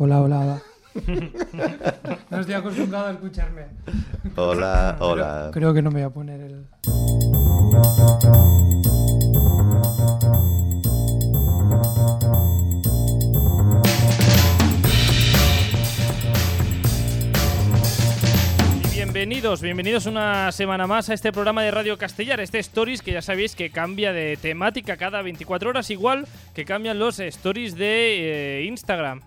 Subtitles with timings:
[0.00, 0.62] Hola, hola, hola.
[2.30, 3.62] no estoy acostumbrado a escucharme.
[4.36, 5.50] Hola, hola.
[5.52, 6.66] Creo que no me voy a poner el.
[18.92, 23.22] Bienvenidos, bienvenidos una semana más a este programa de Radio Castellar, este Stories que ya
[23.22, 28.64] sabéis que cambia de temática cada 24 horas, igual que cambian los Stories de eh,
[28.66, 29.22] Instagram.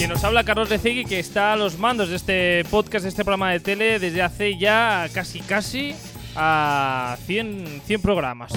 [0.00, 3.22] Quien nos habla, Carlos Lecegui, que está a los mandos de este podcast, de este
[3.22, 5.94] programa de tele, desde hace ya casi casi
[6.34, 8.50] a 100, 100 programas.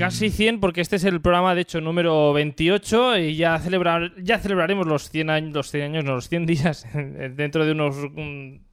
[0.00, 4.40] Casi 100 porque este es el programa de hecho número 28 y ya celebrar ya
[4.40, 6.86] celebraremos los 100 años los 100 años no los 100 días
[7.36, 7.94] dentro de unos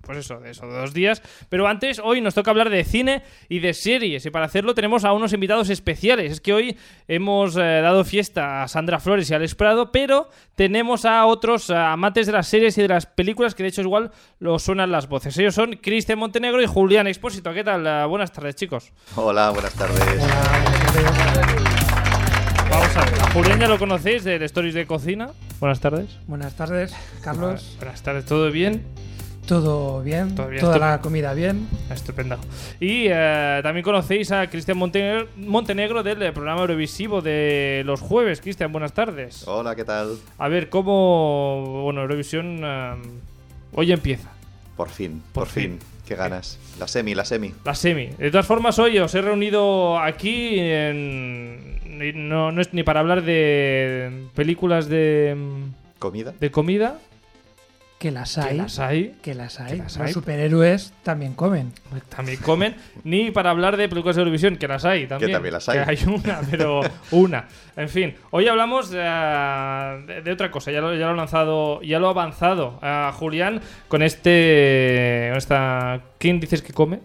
[0.06, 3.24] pues eso de eso de dos días pero antes hoy nos toca hablar de cine
[3.50, 7.56] y de series y para hacerlo tenemos a unos invitados especiales es que hoy hemos
[7.56, 11.76] eh, dado fiesta a Sandra Flores y a Alex Prado pero tenemos a otros eh,
[11.76, 15.08] amantes de las series y de las películas que de hecho igual lo suenan las
[15.08, 17.88] voces ellos son Cristian Montenegro y Julián Expósito ¿qué tal?
[17.88, 20.00] Eh, buenas tardes chicos Hola, buenas tardes.
[22.70, 25.30] Vamos a, a Julián ya lo conocéis de Stories de Cocina.
[25.60, 26.18] Buenas tardes.
[26.28, 27.76] Buenas tardes, Carlos.
[27.78, 28.84] Buenas tardes, ¿todo bien?
[29.48, 30.36] ¿Todo bien?
[30.36, 31.68] Todo bien, Toda la comida bien.
[31.92, 32.38] Estupendo.
[32.80, 38.40] Y eh, también conocéis a Cristian Montenegro, Montenegro del eh, programa Eurovisivo de los jueves.
[38.40, 39.46] Cristian, buenas tardes.
[39.48, 40.16] Hola, ¿qué tal?
[40.38, 41.82] A ver, ¿cómo.
[41.84, 42.94] Bueno, Eurovisión eh,
[43.74, 44.30] hoy empieza.
[44.78, 45.78] Por fin, Por por, fin.
[46.08, 46.58] Qué ganas.
[46.80, 47.54] La semi, la semi.
[47.66, 48.08] La semi.
[48.18, 53.24] De todas formas, hoy os he reunido aquí en- No, no es ni para hablar
[53.24, 55.36] de películas de,
[56.00, 56.34] ¿Comida?
[56.40, 56.98] de comida,
[58.04, 58.58] Que las que hay.
[58.58, 59.72] las hay, Que las hay.
[59.72, 60.14] Que las Los hay.
[60.14, 61.72] superhéroes también comen.
[62.14, 65.32] también comen, ni para hablar de películas de Eurovisión, que las hay también.
[65.32, 65.86] también las hay.
[65.86, 67.48] Que hay una, pero una.
[67.78, 68.98] En fin, hoy hablamos eh,
[70.06, 73.14] de, de otra cosa, ya lo, ya lo ha lanzado, ya lo ha avanzado a
[73.18, 75.28] Julián con este.
[75.30, 76.02] con esta.
[76.18, 77.00] ¿Quién dices que come?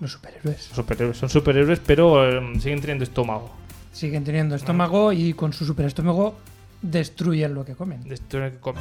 [0.00, 0.70] Los superhéroes.
[0.74, 3.50] Superhéroes, son superhéroes, pero eh, siguen teniendo estómago.
[3.92, 6.38] Siguen teniendo estómago y con su superestómago
[6.80, 8.02] destruyen lo que comen.
[8.04, 8.80] De esto que come.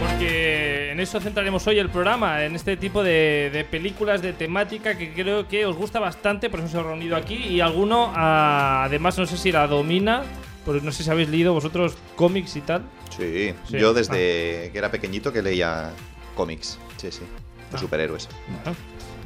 [0.00, 4.96] Porque en eso centraremos hoy el programa, en este tipo de, de películas de temática
[4.96, 7.34] que creo que os gusta bastante, por eso os he reunido aquí.
[7.34, 10.22] Y alguno, ah, además, no sé si la domina,
[10.64, 12.82] porque no sé si habéis leído vosotros cómics y tal.
[13.16, 13.54] Sí.
[13.68, 13.78] Sí.
[13.78, 15.90] Yo desde que era pequeñito que leía
[16.34, 16.78] cómics.
[16.96, 17.20] Sí, sí.
[17.20, 17.78] De Ah.
[17.78, 18.28] superhéroes.
[18.64, 18.76] Bueno,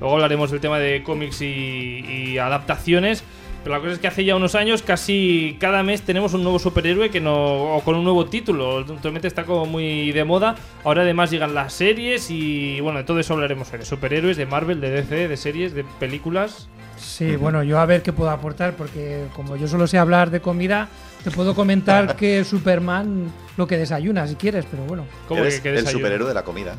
[0.00, 3.24] luego hablaremos del tema de cómics y, y adaptaciones.
[3.64, 6.58] Pero la cosa es que hace ya unos años casi cada mes tenemos un nuevo
[6.58, 8.80] superhéroe que no o con un nuevo título.
[8.80, 10.54] Actualmente está como muy de moda.
[10.84, 13.78] Ahora además llegan las series y bueno, de todo eso hablaremos hoy.
[13.78, 16.68] De superhéroes, de Marvel, de DC, de series, de películas.
[16.98, 20.40] Sí, bueno, yo a ver qué puedo aportar, porque como yo solo sé hablar de
[20.40, 20.88] comida,
[21.24, 25.06] te puedo comentar que Superman lo que desayuna, si quieres, pero bueno.
[25.26, 26.76] ¿Cómo Eres que, que el superhéroe de la comida.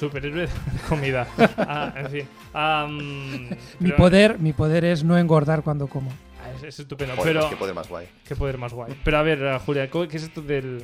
[0.00, 0.48] Superhéroe de
[0.88, 1.26] comida.
[1.58, 2.28] Ah, en fin.
[2.54, 6.10] Am, Mi pero- poder, mi poder es no engordar cuando como.
[6.42, 7.14] Ah, es, es estupendo.
[7.16, 8.08] Joder, pero pues qué poder más guay.
[8.26, 8.94] qué poder más guay.
[9.04, 10.82] Pero a ver, ah, Julia, ¿cómo- ¿qué es esto del,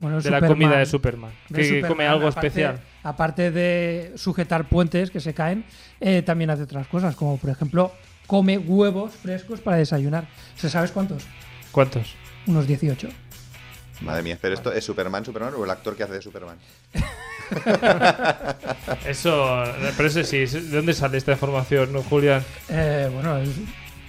[0.00, 1.30] Bueno, de la comida de Superman?
[1.50, 2.80] de Que Superman, come algo aparte- especial.
[3.02, 5.64] Aparte de sujetar puentes que se caen,
[6.00, 7.92] eh, también hace otras cosas, como por ejemplo,
[8.26, 10.26] come huevos frescos para desayunar.
[10.56, 11.24] ¿Se sabes cuántos?
[11.70, 12.14] ¿Cuántos?
[12.46, 13.08] Unos 18.
[14.00, 14.38] Madre mía.
[14.40, 16.58] ¿Pero esto es Superman, Superman o el actor que hace de Superman?
[19.06, 19.62] Eso,
[19.96, 22.42] pero ese sí, ¿de dónde sale esta información, no, Julián?
[22.68, 23.50] Eh, bueno, es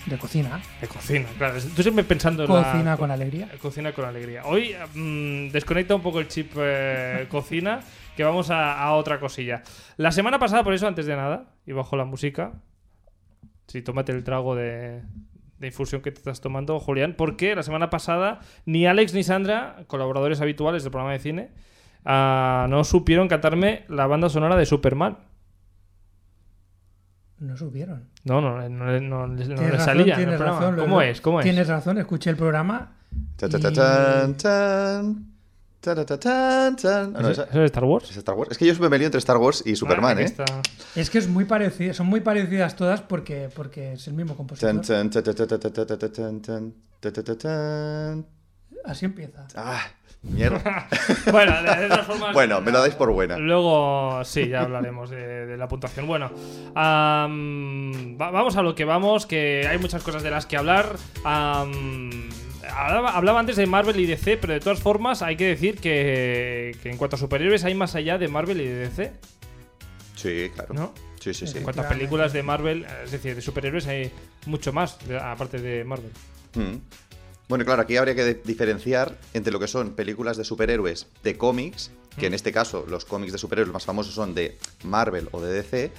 [0.08, 0.60] de cocina.
[0.82, 1.60] De cocina, claro.
[1.76, 2.98] Tú siempre pensando en Cocina la...
[2.98, 3.50] con alegría.
[3.62, 4.44] Cocina con alegría.
[4.46, 7.82] Hoy mm, desconecta un poco el chip eh, cocina,
[8.16, 9.62] que vamos a, a otra cosilla.
[9.98, 12.54] La semana pasada, por eso, antes de nada, y bajo la música,
[13.68, 15.02] sí, tómate el trago de,
[15.60, 19.84] de infusión que te estás tomando, Julián, porque la semana pasada ni Alex ni Sandra,
[19.88, 21.50] colaboradores habituales del programa de cine,
[22.06, 25.18] ah, no supieron cantarme la banda sonora de Superman.
[27.40, 28.10] No subieron.
[28.24, 30.04] No, no, no, no, no, no le Tienes razón, salía.
[30.04, 30.60] en el tienes programa.
[30.60, 31.22] razón, lo- ¿Cómo es?
[31.22, 31.44] ¿Cómo es?
[31.44, 32.94] Tienes razón, escuché el programa.
[33.38, 35.37] Cha, cha, y- cha, chan, chan.
[35.80, 36.76] Tan,
[37.26, 37.40] ¿Es,
[38.18, 38.52] Star Wars?
[38.52, 40.36] Es que yo me lío entre Star Wars y Superman, ¿eh?
[40.96, 41.48] Es que es muy
[41.94, 44.70] son muy parecidas todas porque, porque es el mismo compositor.
[48.84, 49.48] Así empieza.
[49.56, 49.86] Ah,
[50.24, 50.88] mierda.
[51.32, 53.38] bueno, de, de formas, bueno, me lo dais por buena.
[53.38, 56.08] Luego, sí, ya hablaremos de, la puntuación.
[56.08, 56.32] Bueno,
[56.74, 60.96] vamos a lo que vamos, que hay muchas cosas de las que hablar
[62.70, 66.76] hablaba, hablaba antes de Marvel y DC, pero de todas formas hay que decir que,
[66.82, 69.14] que en cuanto a superhéroes hay más allá de Marvel y de DC,
[70.18, 70.74] Sí, claro.
[70.74, 70.94] ¿no?
[71.22, 71.58] Sí, Sí, sí.
[71.58, 74.12] En cuanto a películas de Marvel, es decir, de superhéroes hay
[74.46, 76.12] mucho más, aparte de Marvel.
[76.56, 76.78] Mm.
[77.50, 81.92] Bueno, claro, aquí habría que diferenciar entre lo que son películas de superhéroes de cómics,
[82.18, 85.54] que en este caso los cómics de superhéroes más famosos son de Marvel o de
[85.54, 85.92] DC,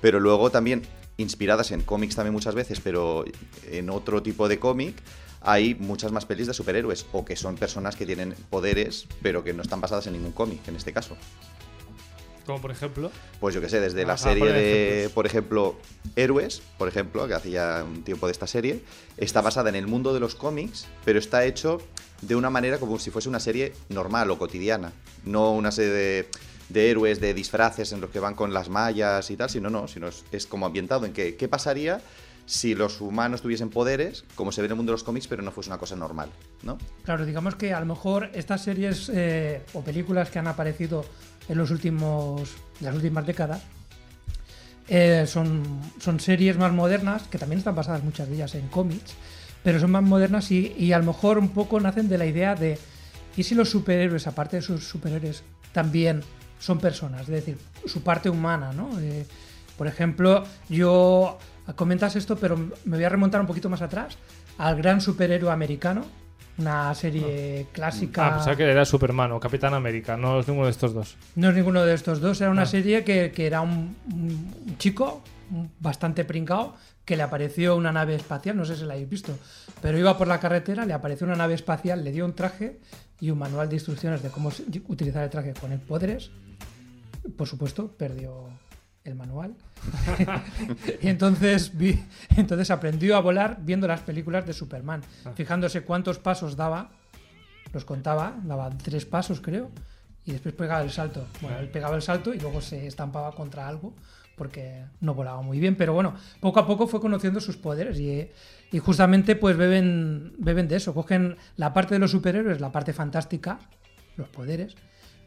[0.00, 0.82] pero luego también
[1.16, 3.24] inspiradas en cómics también muchas veces, pero
[3.70, 4.96] en otro tipo de cómic
[5.40, 9.52] hay muchas más pelis de superhéroes o que son personas que tienen poderes pero que
[9.52, 11.16] no están basadas en ningún cómic en este caso.
[12.46, 13.10] Como por ejemplo.
[13.38, 15.76] Pues yo que sé, desde la serie de, por ejemplo,
[16.16, 18.82] Héroes, por ejemplo, que hace ya un tiempo de esta serie,
[19.18, 21.80] está basada en el mundo de los cómics, pero está hecho
[22.22, 24.92] de una manera como si fuese una serie normal o cotidiana,
[25.24, 26.28] no una serie de,
[26.70, 29.86] de héroes, de disfraces en los que van con las mallas y tal, sino no,
[29.86, 32.00] sino es, es como ambientado en que qué pasaría
[32.50, 35.40] si los humanos tuviesen poderes, como se ve en el mundo de los cómics, pero
[35.40, 36.30] no fuese una cosa normal,
[36.64, 36.78] ¿no?
[37.04, 41.04] Claro, digamos que a lo mejor estas series eh, o películas que han aparecido
[41.48, 42.50] en los últimos,
[42.80, 43.62] en las últimas décadas
[44.88, 45.62] eh, son,
[46.00, 49.14] son series más modernas, que también están basadas muchas de ellas en cómics,
[49.62, 52.56] pero son más modernas y, y a lo mejor un poco nacen de la idea
[52.56, 52.80] de,
[53.36, 56.24] ¿y si los superhéroes, aparte de sus superhéroes, también
[56.58, 57.22] son personas?
[57.22, 58.98] Es decir, su parte humana, ¿no?
[58.98, 59.24] Eh,
[59.78, 61.38] por ejemplo, yo
[61.76, 64.16] comentas esto, pero me voy a remontar un poquito más atrás
[64.58, 66.04] al gran superhéroe americano,
[66.58, 68.26] una serie clásica.
[68.26, 71.16] Ah, pensaba que era Superman o Capitán América, no es ninguno de estos dos.
[71.36, 72.66] No es ninguno de estos dos, era una Ah.
[72.66, 73.96] serie que, que era un,
[74.78, 75.22] chico
[75.80, 76.74] bastante pringao
[77.04, 79.36] que le apareció una nave espacial, no sé si la habéis visto,
[79.82, 82.78] pero iba por la carretera, le apareció una nave espacial, le dio un traje
[83.20, 84.50] y un manual de instrucciones de cómo
[84.88, 86.30] utilizar el traje con el poderes.
[87.36, 88.48] Por supuesto, perdió
[89.04, 89.54] el manual.
[91.02, 92.02] y entonces, vi-
[92.36, 95.32] entonces aprendió a volar viendo las películas de Superman, Ah.
[95.34, 96.90] fijándose cuántos pasos daba,
[97.72, 99.70] los contaba, daba tres pasos creo,
[100.24, 101.26] y después pegaba el salto.
[101.40, 103.94] Bueno, él pegaba el salto y luego se estampaba contra algo
[104.36, 108.28] porque no volaba muy bien, pero bueno, poco a poco fue conociendo sus poderes y,
[108.72, 112.92] y justamente pues beben, beben de eso, cogen la parte de los superhéroes, la parte
[112.94, 113.58] fantástica,
[114.16, 114.76] los poderes,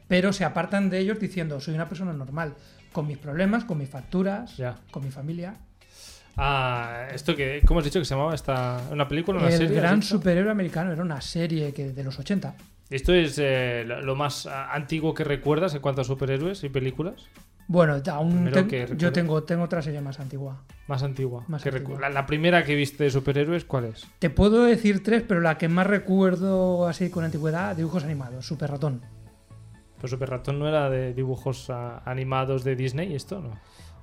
[0.07, 2.55] pero se apartan de ellos diciendo, soy una persona normal,
[2.94, 4.78] con mis problemas, con mis facturas, Ya.
[4.92, 5.56] con mi familia.
[6.38, 7.62] Ah, esto que.
[7.66, 8.81] ¿Cómo has dicho que se llamaba esta.
[8.92, 9.40] ¿Una película?
[9.40, 9.75] ¿Una el serie?
[9.75, 12.56] gran superhéroe americano era una serie que de los 80.
[12.90, 17.28] ¿Esto es eh, lo más ah, antiguo que recuerdas en cuanto a superhéroes y películas?
[17.68, 18.51] Bueno, aún
[18.98, 20.63] yo tengo, tengo otra serie más antigua.
[20.88, 21.45] Más antigua.
[21.48, 22.10] Más antigua.
[22.10, 24.06] la primera que viste de superhéroes, ¿cuál es?
[24.19, 28.69] Te puedo decir tres, pero la que más recuerdo así con antigüedad, dibujos animados, Super
[28.69, 29.01] Ratón.
[30.03, 33.57] Pues Super Ratón no era de dibujos ah, animados de Disney, ¿esto no?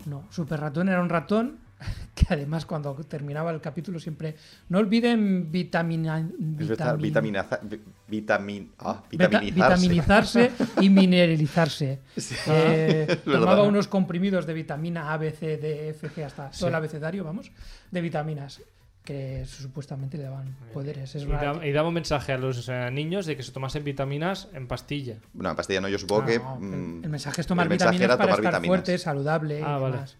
[0.07, 1.59] No, Super Ratón era un ratón
[2.15, 4.35] que además cuando terminaba el capítulo siempre...
[4.71, 7.61] No olviden vitamina, vitamin- vitaminiza-
[8.09, 10.49] vitamin, ah, Vita- vitaminizarse.
[10.49, 10.51] vitaminizarse
[10.81, 11.99] y mineralizarse.
[12.47, 13.69] Eh, tomaba verdad.
[13.69, 16.61] unos comprimidos de vitamina A, B, C, D, F, G, hasta Sí.
[16.61, 17.53] todo el abecedario, vamos,
[17.91, 18.63] de vitaminas
[19.11, 21.17] que supuestamente le daban poderes.
[21.17, 23.51] Es Y, da- que- y daba un mensaje a los eh, niños de que se
[23.51, 25.17] tomasen vitaminas en pastilla.
[25.33, 26.39] Bueno, en pastilla no, yo supongo que.
[26.39, 28.69] No, el, mm, el mensaje es tomar el mensaje vitaminas era para tomar estar vitaminas.
[28.87, 29.95] fuerte, saludable Ah, y vale.
[29.97, 30.17] demás.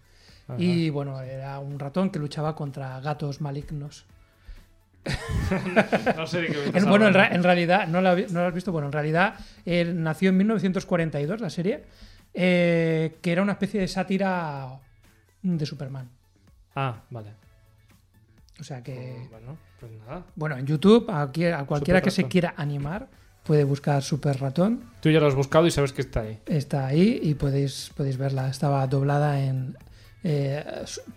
[0.49, 0.61] Ajá.
[0.61, 4.05] Y bueno, era un ratón que luchaba contra gatos malignos.
[6.17, 7.35] no sé de qué me bueno, en, ra- hablando.
[7.37, 9.35] en realidad, no lo, no lo has visto, bueno, en realidad
[9.65, 11.83] eh, nació en 1942 la serie,
[12.33, 14.79] eh, que era una especie de sátira
[15.41, 16.09] de Superman.
[16.75, 17.29] Ah, vale.
[18.61, 20.23] O sea que, Bueno, pues nada.
[20.35, 23.09] bueno, en YouTube, a, cualquiera- a cualquiera Super que se quiera animar,
[23.43, 24.83] puede buscar Super Ratón.
[25.01, 26.39] Tú ya lo has buscado y sabes que está ahí.
[26.45, 28.47] Está ahí y podéis, podéis verla.
[28.49, 29.75] Estaba doblada en,
[30.23, 30.63] eh,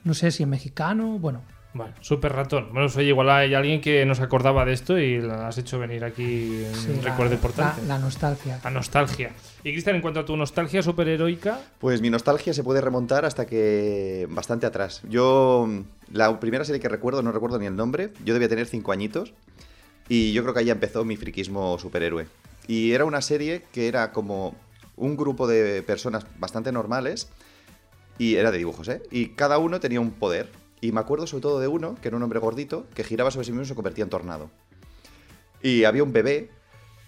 [0.05, 1.43] no sé si en mexicano, bueno,
[1.75, 2.69] Vale, Super Ratón.
[2.73, 6.05] Bueno, oye, igual hay alguien que nos acordaba de esto y la has hecho venir
[6.05, 7.81] aquí en sí, la- recuerdo importante.
[7.83, 8.61] La, la nostalgia.
[8.63, 9.33] A nostalgia.
[9.65, 13.45] Y Cristian, en cuanto a tu nostalgia superheroica, Pues mi nostalgia se puede remontar hasta
[13.47, 15.03] que bastante atrás.
[15.09, 15.69] Yo,
[16.13, 19.33] la primera serie que recuerdo, no recuerdo ni el nombre, yo debía tener cinco añitos
[20.09, 22.29] y yo creo que ahí ya empezó mi friquismo superhéroe.
[22.69, 24.55] Y era una serie que era como
[24.97, 27.29] un grupo de personas bastante normales
[28.17, 29.03] y era de dibujos, ¿eh?
[29.11, 30.49] Y cada uno tenía un poder.
[30.85, 33.47] Y me acuerdo sobre todo de uno, que era un hombre gordito, que giraba sobre
[33.47, 34.51] sí mismo y se convertía en tornado.
[35.63, 36.51] Y había un bebé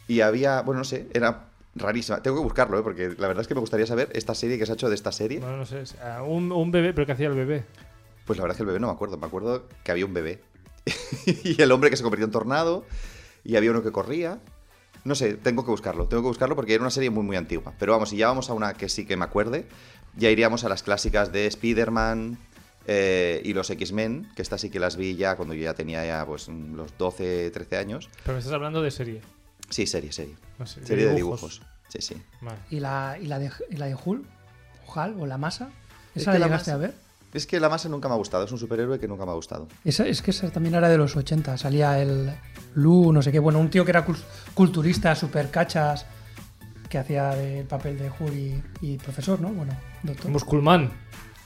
[0.08, 2.22] y había, bueno, no sé, era rarísima.
[2.22, 2.82] Tengo que buscarlo, ¿eh?
[2.82, 4.94] porque la verdad es que me gustaría saber esta serie que se ha hecho de
[4.94, 5.40] esta serie.
[5.40, 7.64] bueno, no sé, ah, un, un bebé, pero ¿qué hacía el bebé?
[8.24, 9.18] Pues la verdad es que el bebé no me acuerdo.
[9.18, 10.40] Me acuerdo que había un bebé.
[11.26, 12.86] y el hombre que se convirtió en tornado.
[13.44, 14.38] Y había uno que corría.
[15.04, 16.06] No sé, tengo que buscarlo.
[16.08, 17.74] Tengo que buscarlo porque era una serie muy, muy antigua.
[17.78, 19.68] Pero vamos, si ya vamos a una que sí que me acuerde,
[20.16, 22.38] ya iríamos a las clásicas de Spider-Man
[22.86, 26.04] eh, y los X-Men, que estas sí que las vi ya cuando yo ya tenía
[26.06, 28.08] ya pues los 12, 13 años.
[28.24, 29.20] Pero me estás hablando de serie.
[29.70, 30.36] Sí, serie, serie.
[30.58, 31.62] No sé, Serie de dibujos.
[31.88, 32.14] Sí, sí.
[32.40, 32.58] Vale.
[32.70, 34.24] Y la, y la de, y la de Hull,
[34.86, 35.70] o Hal, o la masa,
[36.14, 36.94] ¿Esa que la la llegaste masa- a ver?
[37.34, 39.34] Es que la masa nunca me ha gustado, es un superhéroe que nunca me ha
[39.34, 39.68] gustado.
[39.84, 41.58] Esa, es que esa también era de los 80.
[41.58, 42.30] Salía el
[42.74, 43.38] Lu, no sé qué.
[43.40, 44.22] Bueno, un tío que era cul-
[44.54, 46.06] culturista, super cachas,
[46.88, 49.48] que hacía el papel de Hulk y, y profesor, ¿no?
[49.50, 50.30] Bueno, doctor.
[50.30, 50.90] Musculman.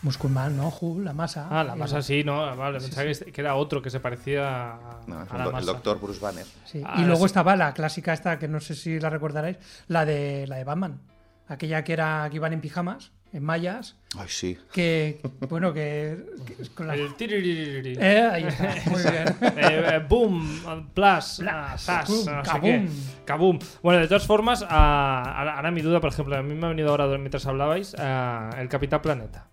[0.02, 0.72] Musculman, ¿no?
[0.80, 1.46] Hulk, la masa.
[1.50, 2.56] Ah, la El- masa sí, ¿no?
[2.56, 5.32] Vale, Sí, pensaba que este- que era otro que se parecía a, No, es a
[5.34, 5.66] un la do- el masa.
[5.66, 6.46] doctor Bruce Banner.
[6.64, 6.82] Sí.
[6.84, 7.26] Ah, y luego sí.
[7.26, 11.00] estaba la clásica esta, que no sé si la recordaréis, la de la de Batman.
[11.48, 14.58] Aquella que era que iban en pijamas, en mallas, Ay, sí.
[14.72, 17.96] que, bueno, que, que con la- El tiriririri.
[18.00, 19.24] Eh, ahí está, muy bien.
[19.58, 22.88] Eh, eh, boom, plus, ah, zas, boom, no sé qué.
[23.24, 23.58] Kaboom.
[23.82, 26.68] Bueno, de todas formas, ah, ahora, ahora mi duda, por ejemplo, a mí me ha
[26.70, 29.46] venido ahora mientras hablabais, ah, el Capitán Planeta.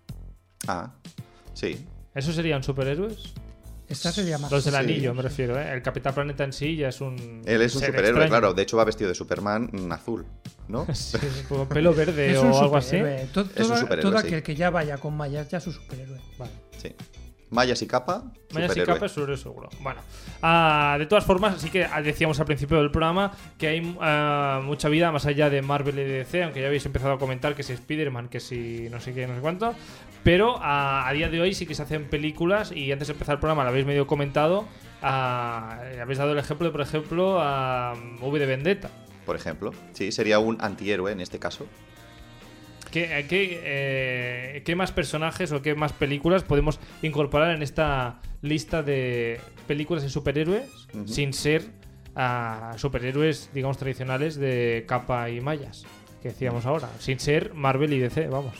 [0.66, 0.92] Ah,
[1.54, 1.86] sí.
[2.14, 3.32] ¿Esos serían superhéroes?
[3.88, 4.50] Esta sería más.
[4.52, 4.80] Los del Sí.
[4.80, 5.72] anillo, me refiero, ¿eh?
[5.72, 7.42] El Capitán Planeta en sí ya es un.
[7.46, 8.28] Él es un superhéroe, extraño.
[8.28, 8.52] claro.
[8.54, 10.26] De hecho, va vestido de Superman mm, azul,
[10.68, 10.86] ¿no?
[10.94, 11.16] Sí,
[11.48, 12.96] con pelo verde o algo así.
[12.98, 13.26] superhéroe.
[13.32, 14.26] To- Es un todo- superhéroe, todo sí.
[14.26, 16.20] aquel que ya vaya con mallas ya es un superhéroe.
[16.38, 16.52] Vale.
[16.76, 16.94] Sí.
[17.50, 19.70] Mallas y capa, Mayas y capas, sobre seguro.
[19.80, 20.00] Bueno,
[20.42, 24.88] ah, de todas formas, sí que decíamos al principio del programa que hay ah, mucha
[24.88, 27.72] vida más allá de Marvel y DC, aunque ya habéis empezado a comentar que si
[27.72, 29.74] Spider-Man, que si no sé qué, no sé cuánto.
[30.24, 33.34] Pero ah, a día de hoy sí que se hacen películas y antes de empezar
[33.34, 34.66] el programa lo habéis medio comentado.
[35.00, 38.90] habéis dado el ejemplo de, por ejemplo, a V de Vendetta.
[39.24, 39.72] Por ejemplo.
[39.92, 41.66] Sí, sería un antihéroe en este caso.
[42.90, 48.82] ¿Qué, qué, eh, qué más personajes o qué más películas podemos incorporar en esta lista
[48.82, 50.68] de películas de superhéroes
[51.04, 51.64] sin ser
[52.16, 55.84] ah, superhéroes, digamos, tradicionales de capa y mallas?
[56.22, 56.88] Que decíamos ahora.
[56.98, 58.54] Sin ser Marvel y DC, vamos.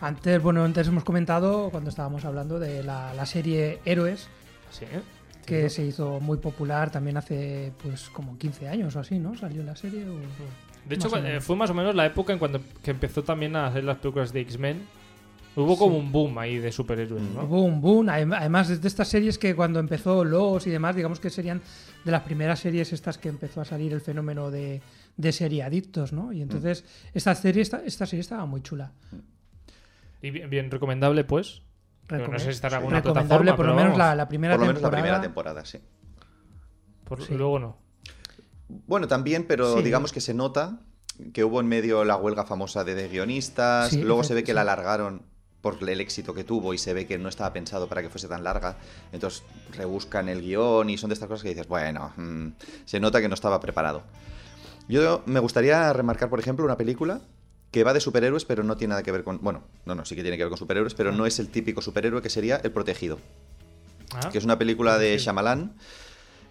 [0.00, 4.28] Antes, bueno, antes hemos comentado cuando estábamos hablando de la, la serie Héroes,
[4.70, 5.00] Sí, ¿eh?
[5.46, 9.36] que se hizo muy popular también hace pues como 15 años o así, ¿no?
[9.36, 10.04] Salió la serie.
[10.08, 13.56] o- De hecho, eh, fue más o menos la época en cuando que empezó también
[13.56, 14.82] a hacer las películas de X-Men.
[15.56, 17.44] Hubo como un boom ahí de superhéroes, ¿no?
[17.44, 21.20] Hubo un boom, adem- además de estas series que cuando empezó Los y demás, digamos
[21.20, 21.62] que serían
[22.04, 24.82] de las primeras series estas que empezó a salir el fenómeno de,
[25.16, 26.32] de serie adictos, ¿no?
[26.32, 28.90] Y entonces esta serie, esta, esta serie estaba muy chula.
[30.22, 31.62] Y bien, bien recomendable, pues.
[32.08, 34.60] Pero no sé si estará alguna recomendable plataforma, por lo menos la, la primera Por
[34.60, 35.78] lo menos la primera temporada, sí.
[37.04, 37.34] Por- Sí.
[37.34, 37.78] Luego no.
[38.68, 39.82] Bueno, también, pero Sí.
[39.82, 40.80] digamos que se nota
[41.32, 43.90] que hubo en medio la huelga famosa de, de guionistas.
[43.90, 44.54] Sí, Luego se ve que sí.
[44.54, 45.22] la alargaron
[45.60, 48.28] por el éxito que tuvo y se ve que no estaba pensado para que fuese
[48.28, 48.76] tan larga.
[49.12, 49.42] Entonces
[49.72, 52.48] rebuscan el guion y son de estas cosas que dices, bueno, mm,
[52.84, 54.02] se nota que no estaba preparado.
[54.88, 57.20] Yo me gustaría remarcar, por ejemplo, una película
[57.70, 59.38] que va de superhéroes, pero no tiene nada que ver con.
[59.40, 61.80] Bueno, no, no, sí que tiene que ver con superhéroes, pero no es el típico
[61.80, 63.18] superhéroe que sería El Protegido.
[64.12, 65.16] Ah, que es una película de.
[65.18, 65.74] Shyamalan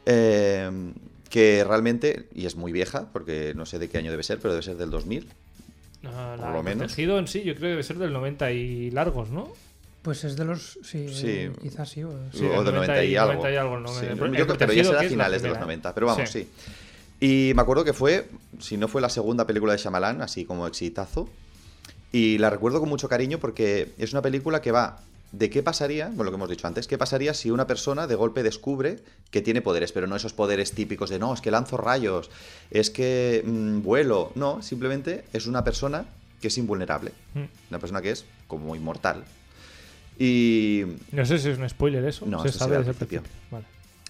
[0.05, 0.93] eh,
[1.33, 4.53] que realmente, y es muy vieja, porque no sé de qué año debe ser, pero
[4.53, 5.29] debe ser del 2000.
[6.05, 6.91] ah, por la- lo el menos.
[6.91, 9.51] tejido en sí, yo creo que debe ser del 90 y largos, ¿no?
[10.03, 10.77] Pues es de los.
[10.83, 11.25] Sí, Sí.
[11.27, 12.03] eh, quizás sí.
[12.03, 13.49] o- Sí, o del del 90 y 90 algo.
[13.49, 13.87] y algo, ¿no?
[13.87, 15.65] Sí, El- yo el creo que pero ya será finales de los primera.
[15.65, 16.47] 90, pero vamos, Sí.
[17.19, 17.47] sí.
[17.49, 18.27] Y me acuerdo que fue,
[18.59, 21.29] si no fue la segunda película de Shyamalan, así como exitazo.
[22.11, 24.99] Y la recuerdo con mucho cariño porque es una película que va
[25.33, 28.13] de qué pasaría, bueno, lo que hemos dicho antes, qué pasaría si una persona de
[28.13, 28.99] golpe descubre
[29.31, 32.29] que tiene poderes, pero no esos poderes típicos de no, es que lanzo rayos,
[32.69, 34.31] es que mm, vuelo.
[34.35, 36.05] No, simplemente es una persona
[36.39, 37.11] que es invulnerable.
[37.33, 37.43] Mm.
[37.71, 39.23] Una persona que es como inmortal.
[40.19, 42.27] Y No sé si es un spoiler eso.
[42.27, 43.21] No, se eso sabe desde el principio.
[43.21, 43.49] principio.
[43.49, 43.65] Vale.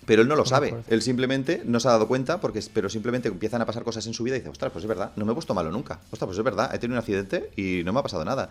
[0.05, 0.75] Pero él no lo sabe.
[0.89, 4.13] Él simplemente no se ha dado cuenta, porque, pero simplemente empiezan a pasar cosas en
[4.13, 6.01] su vida y dice, ostras, pues es verdad, no me he puesto malo nunca.
[6.11, 8.49] Ostras, pues es verdad, he tenido un accidente y no me ha pasado nada.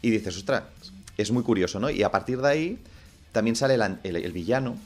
[0.00, 0.62] Y dices, ostras,
[1.18, 1.90] es muy curioso, ¿no?
[1.90, 2.78] Y a partir de ahí
[3.32, 4.76] también sale el, el- el villano.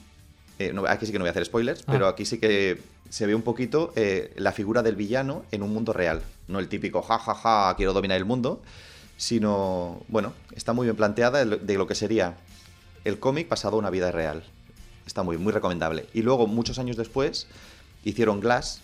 [0.59, 1.93] Eh, no, aquí sí que no voy a hacer spoilers, Ah.
[1.93, 5.73] pero aquí sí que se ve un poquito eh, la figura del villano en un
[5.73, 6.23] mundo real.
[6.49, 8.61] No el típico, ja, ja, ja, quiero dominar el mundo,
[9.17, 12.35] sino, bueno, está muy bien planteada de lo- que sería
[13.05, 14.43] el cómic pasado a una vida real.
[15.07, 16.07] Está muy, muy recomendable.
[16.15, 17.47] Y luego, muchos años después,
[18.05, 18.81] hicieron Glass.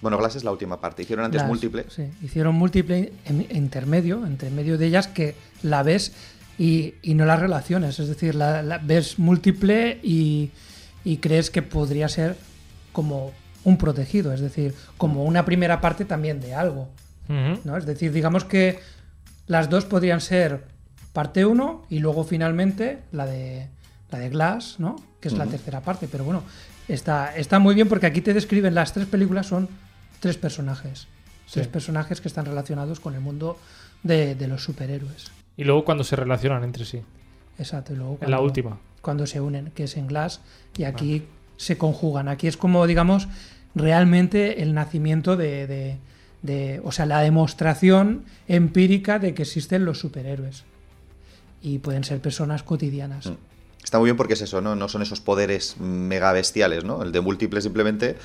[0.00, 1.02] Bueno, Glass es la última parte.
[1.02, 1.84] Hicieron antes múltiple.
[1.88, 3.12] Sí, hicieron múltiple
[3.50, 6.12] intermedio, entre medio de ellas que la ves
[6.58, 7.98] y, y no las relaciones.
[7.98, 10.50] Es decir, la, la ves múltiple y,
[11.04, 12.36] y crees que podría ser
[12.92, 13.32] como
[13.64, 16.88] un protegido, es decir, como una primera parte también de algo.
[17.28, 17.76] ¿no?
[17.76, 18.80] Es decir, digamos que
[19.46, 20.64] las dos podrían ser
[21.12, 23.68] parte 1 y luego finalmente la de
[24.10, 24.96] la de Glass, ¿no?
[25.20, 26.06] Que es la tercera parte.
[26.10, 26.42] Pero bueno,
[26.88, 29.68] está, está muy bien porque aquí te describen las tres películas, son
[30.20, 31.06] tres personajes.
[31.50, 33.58] Tres personajes que están relacionados con el mundo
[34.02, 35.30] de, de los superhéroes.
[35.56, 37.02] Y luego cuando se relacionan entre sí.
[37.58, 37.92] Exacto.
[37.92, 38.78] Y luego En la última.
[39.00, 40.40] Cuando se unen, que es en Glass,
[40.76, 41.24] y aquí
[41.56, 42.28] se conjugan.
[42.28, 43.28] Aquí es como, digamos,
[43.74, 45.96] realmente el nacimiento de, de-
[46.42, 50.64] de- O sea, la demostración empírica de que existen los superhéroes.
[51.64, 53.26] y pueden ser personas cotidianas.
[53.26, 53.34] Mm.
[53.84, 54.74] Está muy bien porque es eso, ¿no?
[54.74, 57.02] No son esos poderes mega bestiales, ¿no?
[57.04, 58.16] El de múltiple simplemente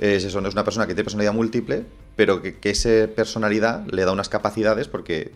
[0.00, 1.84] es eso, no es una persona que tiene personalidad múltiple,
[2.16, 5.32] pero que, que esa personalidad le da unas capacidades porque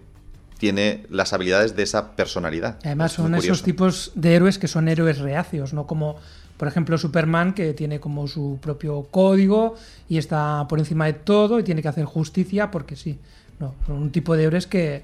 [0.63, 2.79] tiene las habilidades de esa personalidad.
[2.85, 6.19] Además Es son esos tipos de héroes que son héroes reacios, no como
[6.57, 9.75] por ejemplo Superman que tiene como su propio código
[10.09, 13.19] y está por encima de todo y tiene que hacer justicia porque sí.
[13.59, 15.03] No, son un tipo de héroes que,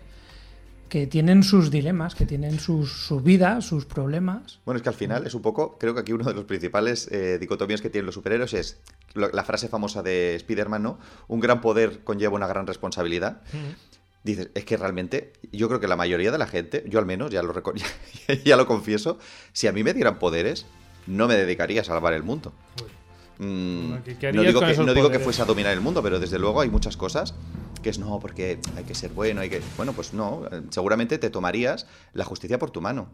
[0.89, 4.61] que tienen sus dilemas, que tienen sus, su vida, sus problemas.
[4.65, 7.11] Bueno, es que al final es un poco, creo que aquí uno de los principales
[7.11, 8.81] eh, dicotomías que tienen los superhéroes es
[9.15, 11.01] la frase famosa de Spider-Man, ¿no?
[11.27, 13.43] Un gran poder conlleva una gran responsabilidad.
[14.25, 17.31] Dices, es que realmente, yo creo que la mayoría de la gente, yo al menos,
[17.31, 17.73] ya lo, reco-
[18.45, 19.19] ya, lo confieso,
[19.53, 20.67] si a mí me dieran poderes,
[21.07, 22.53] no me dedicaría a salvar el mundo.
[23.39, 26.19] Mm, ¿Qué- qué no digo, que, no digo que fuese a dominar el mundo, pero
[26.19, 27.35] desde luego hay muchas cosas
[27.83, 29.63] que es no, porque hay que ser bueno, hay que...
[29.77, 33.09] Bueno, pues no, eh, seguramente te tomarías la justicia por tu mano.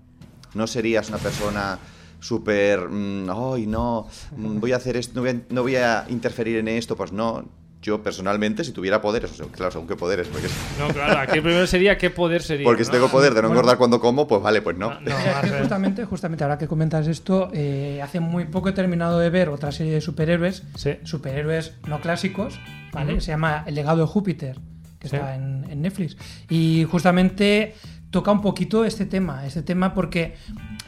[0.55, 1.79] No serías una persona
[2.21, 6.07] súper, mm, ay, no, mm, voy a hacer esto, no voy a, no voy a
[6.09, 7.45] interferir en esto, pues no.
[7.85, 10.49] Yo personalmente, si tuviera poderes, o sea, claro, según qué poderes, porque,
[10.79, 12.65] No, claro, aquí primero sería qué poder sería.
[12.65, 12.95] porque si ¿no?
[12.95, 13.61] tengo poder de no Bueno.
[13.61, 14.95] engordar cuando como, pues vale, pues no.
[14.95, 18.21] No, Mira, va es a que ser- justamente, justamente ahora que comentas esto, eh, hace
[18.21, 20.97] muy poco he terminado de ver otra serie de superhéroes, Sí.
[21.05, 22.59] superhéroes no clásicos,
[22.91, 23.21] ¿vale?
[23.21, 24.59] Se llama El legado de Júpiter,
[24.99, 25.17] que Sí.
[25.17, 26.17] está en, en Netflix.
[26.49, 27.75] Y justamente
[28.11, 30.37] toca un poquito este tema, este tema porque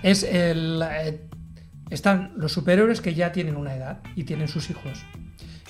[0.02, 0.82] es el...
[0.82, 1.20] eh,
[1.90, 5.04] están los superhéroes que ya tienen una edad y tienen sus hijos.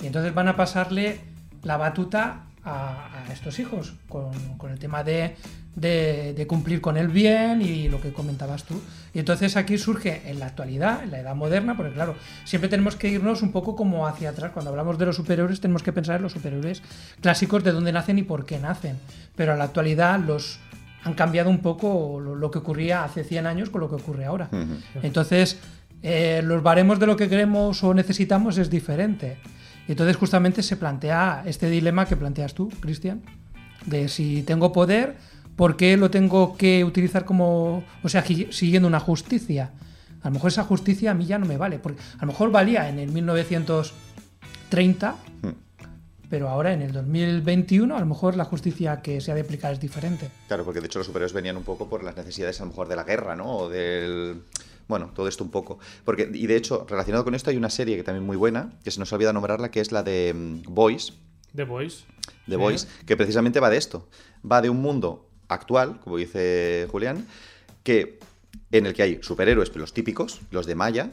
[0.01, 1.19] Y entonces van a pasarle
[1.63, 5.35] la batuta a, a estos hijos con, con el tema de,
[5.75, 8.79] de- de cumplir con el bien y lo que comentabas tú.
[9.13, 12.95] Y entonces aquí surge en la actualidad, en la edad moderna, porque claro, siempre tenemos
[12.95, 14.51] que irnos un poco como hacia atrás.
[14.53, 16.83] Cuando hablamos de los superhéroes tenemos que pensar en los superhéroes
[17.21, 18.97] clásicos, de dónde nacen y por qué nacen.
[19.35, 20.59] Pero en la actualidad los
[21.03, 24.25] han cambiado un poco lo, lo que ocurría hace 100 años con lo que ocurre
[24.25, 24.49] ahora.
[25.03, 25.57] Entonces,
[26.03, 29.37] eh, los baremos de lo que queremos o necesitamos es diferente.
[29.87, 33.21] Y entonces justamente se plantea este dilema que planteas tú, Cristian,
[33.85, 35.15] de si tengo poder,
[35.55, 39.71] ¿por qué lo tengo que utilizar como, o sea, siguiendo una justicia?
[40.21, 42.51] A lo mejor esa justicia a mí ya no me vale, porque a lo mejor
[42.51, 45.49] valía en el 1930, Mm.
[46.29, 49.71] pero ahora en el 2021 a lo mejor la justicia que se ha de aplicar
[49.71, 50.29] es diferente.
[50.47, 52.89] Claro, porque de hecho los superhéroes venían un poco por las necesidades a lo mejor
[52.89, 53.55] de la guerra, ¿no?
[53.55, 54.41] O del...
[54.87, 55.79] Bueno, todo esto un poco.
[56.05, 58.91] Porque, y de hecho, relacionado con esto hay una serie que también muy buena, que
[58.91, 61.13] se nos olvida nombrarla, que es la de mm, Boys,
[61.55, 62.03] The Voice.
[62.45, 62.57] The Sí.
[62.57, 64.07] Voice, que precisamente va de esto.
[64.49, 67.25] Va de un mundo actual, como dice Julián,
[67.83, 68.19] que
[68.71, 71.11] en el que hay superhéroes, los típicos, los de Maya,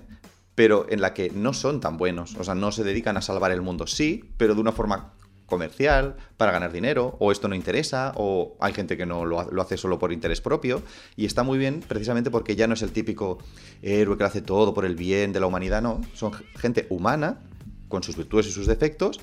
[0.54, 2.37] pero en la que no son tan buenos.
[2.37, 5.13] O sea, no se dedican a salvar el mundo, sí, pero de una forma
[5.46, 9.48] comercial, para ganar dinero, o esto no interesa, o hay gente que no lo, ha-
[9.50, 10.83] lo hace solo por interés propio,
[11.16, 13.38] y está muy bien precisamente porque ya no es el típico
[13.83, 17.40] héroe que lo hace todo por el bien de la humanidad, no, son gente humana,
[17.88, 19.20] con sus virtudes y sus defectos,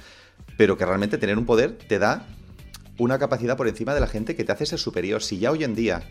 [0.57, 2.27] pero que realmente tener un poder te da
[2.97, 5.23] una capacidad por encima de la gente que te hace ser superior.
[5.23, 6.03] Si ya hoy en día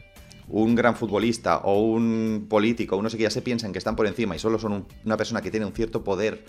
[0.48, 4.06] un gran futbolista o un político o no sé ya se piensan que están por
[4.08, 6.44] encima y solo son un- una persona que tiene un cierto poder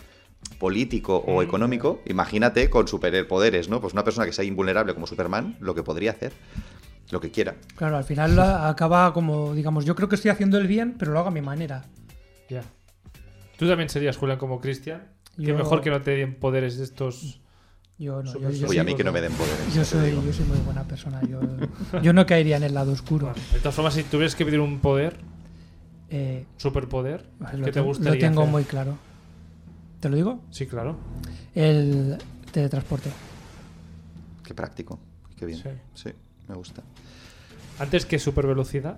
[0.60, 1.44] político o Mm.
[1.44, 3.82] económico, imagínate con superpoderes, ¿no?
[3.82, 6.32] Pues una persona que sea invulnerable como Superman, lo que podría hacer,
[7.12, 7.56] lo que quiera.
[7.76, 11.20] Claro, al final acaba como, digamos, yo creo que estoy haciendo el bien, pero lo
[11.20, 11.86] hago a mi manera.
[12.50, 12.64] Ya.
[13.58, 15.04] Tú también serías, Julián, como Cristian.
[15.38, 17.40] Que Yo- mejor que no te den poderes de estos.
[17.98, 19.74] Yo no, yo, yo Oye, a mí que no me den poderes.
[19.76, 21.22] yo soy, yo soy muy buena persona.
[21.30, 21.40] Yo,
[22.02, 23.28] yo no caería en el lado oscuro.
[23.28, 25.18] Bueno, de todas formas, si tuvieras que pedir un poder,
[26.10, 28.14] Eh, superpoder, lo, ¿qué te tengo- gustaría?
[28.14, 28.52] lo tengo hacer?
[28.52, 28.98] muy claro.
[30.02, 30.40] ¿Te lo digo?
[30.50, 30.98] Sí, claro.
[31.54, 32.18] El
[32.52, 33.12] teletransporte.
[34.44, 35.00] Qué práctico,
[35.38, 35.62] qué bien.
[35.62, 35.70] Sí.
[35.94, 36.10] Sí,
[36.48, 36.82] me gusta.
[37.78, 38.98] Antes que supervelocidad.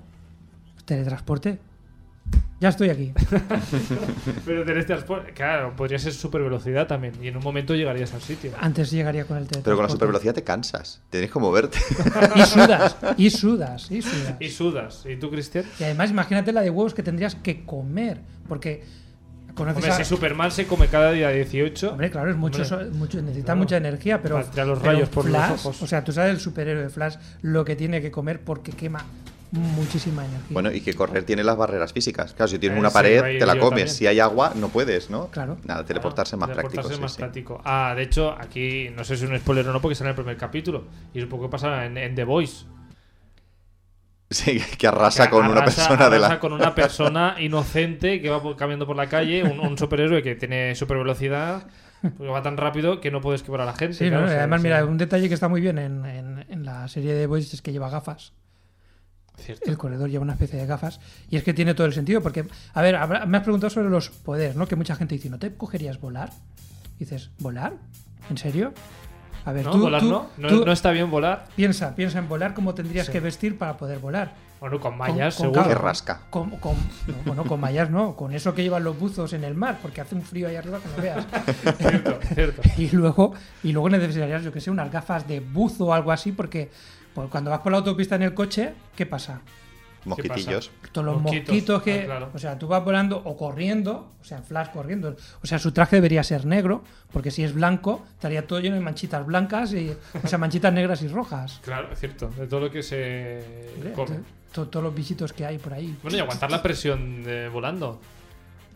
[0.86, 1.60] Teletransporte.
[2.62, 3.12] Ya estoy aquí.
[4.46, 7.13] Pero teletransporte, claro, podría ser supervelocidad también.
[7.22, 8.52] Y en un momento llegarías al sitio.
[8.58, 9.66] Antes llegaría con el teletransporte.
[9.66, 11.80] Pero con la supervelocidad te cansas, tienes que moverte.
[12.36, 14.36] Y sudas, y sudas, y sudas.
[14.39, 15.04] Y sudas.
[15.06, 15.66] ¿Y tú, Cristian?
[15.80, 18.22] Y además imagínate la de huevos que tendrías que comer.
[18.48, 18.84] Porque
[19.58, 19.98] Hombre, a...
[19.98, 21.92] si Superman se come cada día 18.
[21.92, 23.60] Hombre, claro, es mucho, Hombre, so- mucho- necesita claro.
[23.60, 25.82] mucha energía, pero, los pero rayos por los Flash, ojos.
[25.82, 29.06] o sea, tú sabes el superhéroe Flash lo que tiene que comer porque quema
[29.52, 30.48] muchísima energía.
[30.50, 32.34] Bueno, y que correr tiene las barreras físicas.
[32.34, 33.70] Claro, si tienes Eh, una sí, pared, te la comes.
[33.70, 33.89] también.
[33.89, 35.28] Si hay agua, no puedes, ¿no?
[35.28, 35.58] Claro.
[35.63, 36.96] Nada, teleportarse es más Teleportarse práctico.
[36.96, 37.18] sí, más sí.
[37.20, 37.62] práctico.
[37.63, 40.13] Ah, de hecho, aquí no sé si es un spoiler o no, porque sale en
[40.13, 40.86] el primer capítulo.
[41.13, 42.66] Y es un poco que pasa en, en The Voice.
[44.34, 46.39] Sí, que arrasa Que con una arrasa- persona de arrasa la.
[46.39, 50.76] con una persona inocente que va caminando por la calle, un, un superhéroe que tiene
[50.76, 51.67] super velocidad,
[52.02, 53.96] porque va tan rápido que no puedes quebrar a la gente.
[53.96, 54.26] sí, claro, ¿no?
[54.26, 54.67] o sea, además, sí.
[54.67, 57.62] mira, un detalle que está muy bien en, en- en la serie de Boys es
[57.62, 58.34] que lleva gafas.
[59.36, 59.67] Cierto.
[59.67, 61.00] el corredor lleva una especie de gafas.
[61.30, 63.89] Y es que tiene todo el sentido, porque, a ver, habrá- me has preguntado sobre
[63.89, 64.67] los poderes, ¿no?
[64.67, 66.30] Que mucha gente dice, ¿no te cogerías volar?
[67.00, 67.74] Dices, ¿volar?
[68.30, 68.74] ¿En serio?
[69.45, 70.27] A ver, No, tú, volar tú- no.
[70.38, 71.47] No, tú no está bien volar.
[71.56, 73.12] piensa, piensa en volar, cómo tendrías Sí.
[73.12, 74.34] que vestir para poder volar.
[74.62, 75.67] Bueno, con mallas, con seguro.
[75.67, 76.21] Que rasca.
[76.29, 76.77] Con, con-
[77.08, 79.99] no, bueno, con mallas no, con eso que llevan los buzos en el mar, porque
[79.99, 81.25] hace un frío ahí arriba que no veas.
[81.77, 82.62] Cierto, cierto.
[82.77, 86.32] y luego y luego necesitarías, yo que sé, unas gafas de buzo o algo así,
[86.32, 86.71] porque
[87.13, 89.41] pues, cuando vas por la autopista en el coche, ¿qué pasa?
[90.06, 90.71] Mosquitillos.
[90.93, 92.01] Todos los Mosquitos, mosquitos que.
[92.01, 92.29] ah, claro.
[92.34, 95.17] O sea, tú vas volando o corriendo, o sea, en flash corriendo.
[95.41, 98.82] O sea, su traje debería ser negro, porque si es blanco, estaría todo lleno de
[98.82, 99.91] manchitas blancas, y,
[100.23, 101.60] o sea, manchitas negras y rojas.
[101.63, 102.29] Claro, es cierto.
[102.38, 103.43] De todo lo que se
[104.53, 105.97] to- todos los bichitos que hay por ahí.
[106.03, 107.99] Bueno, y aguantar la presión de volando.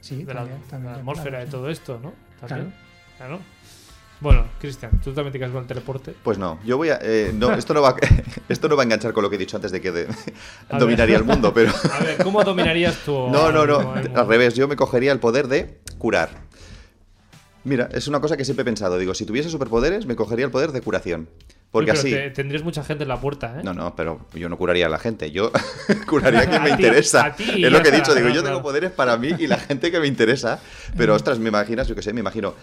[0.01, 2.13] Sí, de la, también, de también, la atmósfera, claro, de todo esto, ¿no?
[2.39, 2.73] También.
[3.17, 3.39] Claro.
[4.19, 6.13] Bueno, Cristian, tú también te quedas con el teleporte.
[6.23, 6.97] Pues no, yo voy a.
[7.01, 7.95] eh, no, esto, no va,
[8.49, 10.08] esto no va a enganchar con lo que he dicho antes de que de-
[10.80, 11.21] dominaría ver.
[11.21, 11.71] el mundo, pero.
[11.93, 13.30] A ver, ¿cómo dominarías tú?
[13.30, 13.93] No, no, no.
[13.93, 16.30] al- revés, yo me cogería el poder de curar.
[17.63, 18.97] Mira, es una cosa que siempre he pensado.
[18.97, 21.27] Digo, si tuviese superpoderes, me cogería el poder de curación.
[21.69, 22.12] Porque Pero así.
[22.12, 23.62] te- tendrías mucha gente en la puerta, ¿eh?
[23.63, 25.32] No, no, pero yo no curaría a la gente.
[25.32, 25.51] Yo
[26.08, 27.36] curaría a quien me interesa.
[27.38, 28.15] es lo que he dicho.
[28.15, 30.60] Digo, yo tengo poderes para mí y la gente que me interesa.
[30.95, 32.56] Pero ostras, me imaginas, yo qué sé, me imagino.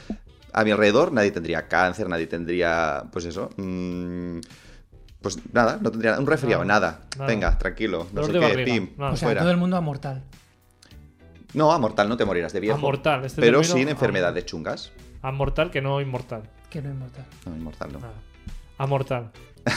[0.56, 3.04] A mi alrededor nadie tendría cáncer, nadie tendría.
[3.12, 3.50] Pues eso.
[3.56, 4.38] mm,
[5.20, 7.00] pues nada, no tendría un resfriado, Nada, nada.
[7.16, 7.26] nada.
[7.26, 8.06] Venga, tranquilo.
[8.12, 9.12] No Dolor sé qué, barriga, pim, nada.
[9.12, 9.40] O sea, fuera.
[9.40, 10.22] todo el mundo a mortal.
[11.54, 12.76] No, a mortal no te morirás de viejo.
[12.78, 14.92] A mortal, este pero sin a- enfermedades chungas.
[15.22, 16.42] A mortal que no inmortal.
[16.70, 17.24] Que no es mortal.
[17.46, 18.00] No, inmortal no.
[18.00, 18.14] Nada.
[18.78, 19.30] A mortal.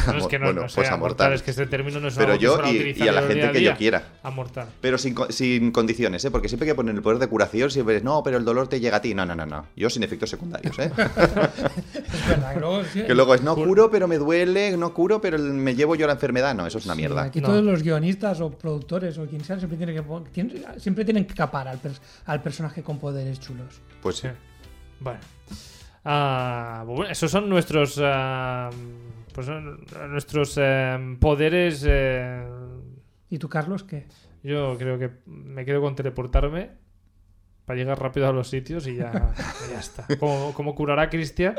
[0.08, 1.34] No es que no, Bueno, no sea pues a mortal, mortal.
[1.34, 3.52] es que este término no es Pero yo y, utilizar y a la gente día
[3.54, 3.72] que día.
[3.72, 4.04] yo quiera.
[4.24, 4.68] A mortal.
[4.82, 6.32] Pero sin, sin condiciones, ¿eh?
[6.32, 8.68] Porque siempre hay que poner el poder de curación, siempre es, no, pero el dolor
[8.68, 9.14] te llega a ti.
[9.14, 9.68] No, no, no, no.
[9.76, 10.92] Yo sin efectos secundarios, ¿eh?
[10.98, 15.22] Es verdad, que luego, sí, que luego es, no curo, pero me duele, no curo,
[15.22, 16.54] pero me llevo yo la enfermedad.
[16.56, 17.24] No, eso es una sí, mierda.
[17.24, 17.48] Aquí No.
[17.48, 21.34] todos los guionistas o productores o quien sea siempre tienen que, tienen- siempre tienen que
[21.34, 21.80] capar al,
[22.26, 23.82] al personaje con poderes chulos.
[24.02, 24.28] Pues Sí.
[25.00, 25.20] Bueno.
[26.04, 28.00] Ah, bueno, esos son nuestros.
[28.02, 28.70] ah,
[29.38, 31.86] pues son nuestros eh, poderes.
[31.88, 32.44] eh,
[33.30, 34.08] ¿Y tú, Carlos, qué?
[34.42, 36.72] yo creo que me quedo con teleportarme
[37.66, 39.34] para llegar rápido a los sitios y ya,
[39.72, 40.08] ya está.
[40.20, 41.54] Como, como curará Cristian,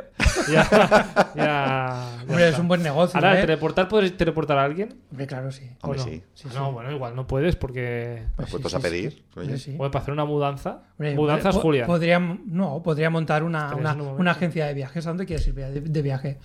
[0.51, 3.17] ya, ya, ya Hombre, es un buen negocio.
[3.17, 3.43] Ahora, ¿eh?
[3.43, 5.01] ¿teleportar puedes teleportar a alguien?
[5.13, 5.71] Hombre, claro, sí.
[5.83, 6.05] ¿O Hombre, no?
[6.05, 6.23] sí.
[6.35, 6.73] Sí, No, sí.
[6.73, 8.25] bueno, igual no puedes porque.
[8.35, 9.23] Pues puestos sí, a pedir.
[9.37, 9.55] Oye.
[9.77, 10.83] Bueno, para hacer una mudanza.
[10.99, 11.87] Hombre, Mudanzas, po- Julián.
[11.87, 15.07] Podría, no, podría montar una, una, una agencia de viajes.
[15.07, 16.39] ¿A dónde quieres ir de, de viaje?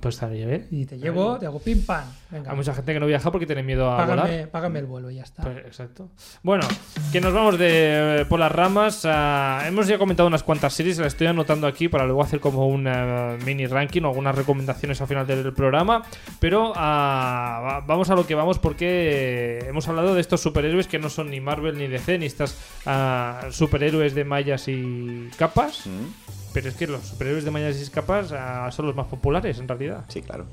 [0.00, 0.66] Pues estaría bien.
[0.72, 2.04] Y te llevo, te hago pim pam.
[2.30, 4.26] Venga, Hay mucha gente que no viaja porque tiene miedo a volar.
[4.26, 5.44] págame, págame el vuelo y ya está.
[5.44, 6.08] Pues, exacto.
[6.42, 6.66] Bueno,
[7.12, 9.02] que nos vamos de, por las ramas.
[9.04, 12.66] ah, hemos ya comentado unas cuantas series, las estoy anotando aquí para luego hacer como
[12.66, 16.02] un eh, mini ranking o algunas recomendaciones al final del programa.
[16.40, 20.98] Pero ah, va- vamos a lo que vamos porque hemos hablado de estos superhéroes que
[20.98, 25.86] no son ni Marvel ni DC, ni estas ah, superhéroes de mallas y capas.
[25.86, 29.58] Mm, Pero es que los superhéroes de mallas y capas ah, son los más populares
[29.58, 30.06] en realidad.
[30.08, 30.46] Sí, claro.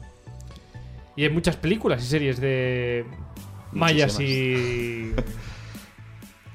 [1.16, 3.06] Y hay muchas películas y series de
[3.72, 5.13] mallas y...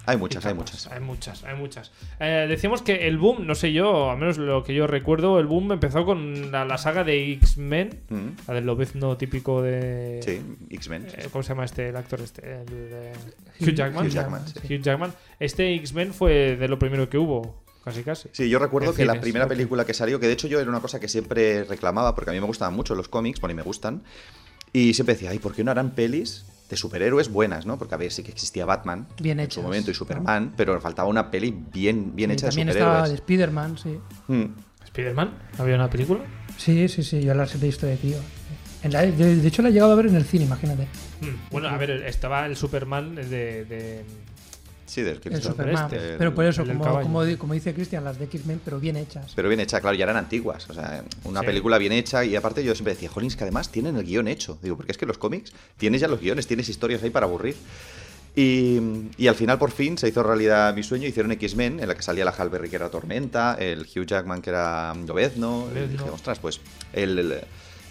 [0.05, 0.87] Hay y muchas, hay muchas.
[0.87, 1.93] Hay muchas, hay muchas.
[2.19, 5.47] Eh, decíamos que el boom, no sé yo, al menos lo que yo recuerdo, el
[5.47, 10.21] boom empezó con la, la saga de X-Men, Mm, la del lobezno típico de...
[10.23, 10.41] Sí,
[10.77, 11.09] X-Men.
[11.15, 12.41] eh, ¿Cómo se llama este, el actor este?
[12.43, 13.13] El, eh,
[13.61, 14.07] Hugh Jackman.
[14.07, 14.75] Hugh Jackman, sí.
[14.75, 15.13] Hugh Jackman.
[15.41, 18.29] Este X-Men fue de lo primero que hubo, casi casi.
[18.33, 20.69] Sí, yo recuerdo En que la primera película que salió, que de hecho yo era
[20.71, 23.57] una cosa que siempre reclamaba, porque a mí me gustaban mucho los cómics, bueno, y
[23.57, 24.03] me gustan,
[24.73, 27.79] y siempre decía, ay, ¿por qué no harán pelis de superhéroes buenas, no?
[27.79, 29.99] Porque a ver, sí que existía Batman Bien en hechas, su momento y ¿no?
[29.99, 33.21] Superman, pero faltaba una peli bien, bien Y hecha de también estaba de superhéroes.
[33.21, 33.99] Spider-Man, sí.
[34.29, 34.45] Mm,
[34.85, 35.39] ¿Spider-Man?
[35.59, 36.21] ¿Había una película?
[36.59, 38.19] Sí, sí, sí, yo las he visto de tío.
[38.83, 40.85] En la- de, de hecho, la he llegado a ver en el cine, imagínate.
[41.21, 43.65] Hmm, Bueno, a ver, estaba el Superman de...
[43.65, 44.05] de-
[44.89, 45.85] Sí, del El Christopher Superman.
[45.93, 49.33] este, pero por eso, del como, dice Cristian, las de X-Men, pero bien hechas.
[49.37, 50.69] Pero bien hecha, claro, ya eran antiguas.
[50.71, 51.47] O sea, una Sí.
[51.47, 52.25] película bien hecha.
[52.25, 54.59] Y aparte yo siempre decía, jolín, es que además tienen el guion hecho.
[54.63, 57.55] Digo, porque es que los cómics tienes ya los guiones, tienes historias ahí para aburrir.
[58.35, 58.79] Y,
[59.17, 61.07] y al final, por fin, se hizo realidad mi sueño.
[61.09, 64.41] Hicieron X-Men, en la que salía la Hal Berry, que era Tormenta, el Hugh Jackman,
[64.43, 65.67] que era Lobezno.
[65.75, 66.61] Y dije, ostras, pues
[66.93, 67.41] el, el,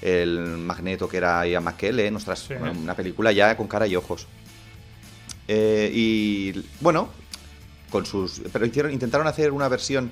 [0.01, 2.15] el Magneto, que era Ian McKellen.
[2.15, 2.53] Ostras, Sí.
[2.57, 4.25] bueno, una película ya con cara y ojos.
[5.47, 7.09] Eh, y bueno,
[7.89, 8.41] con sus.
[8.51, 10.11] Pero hicieron, intentaron hacer una versión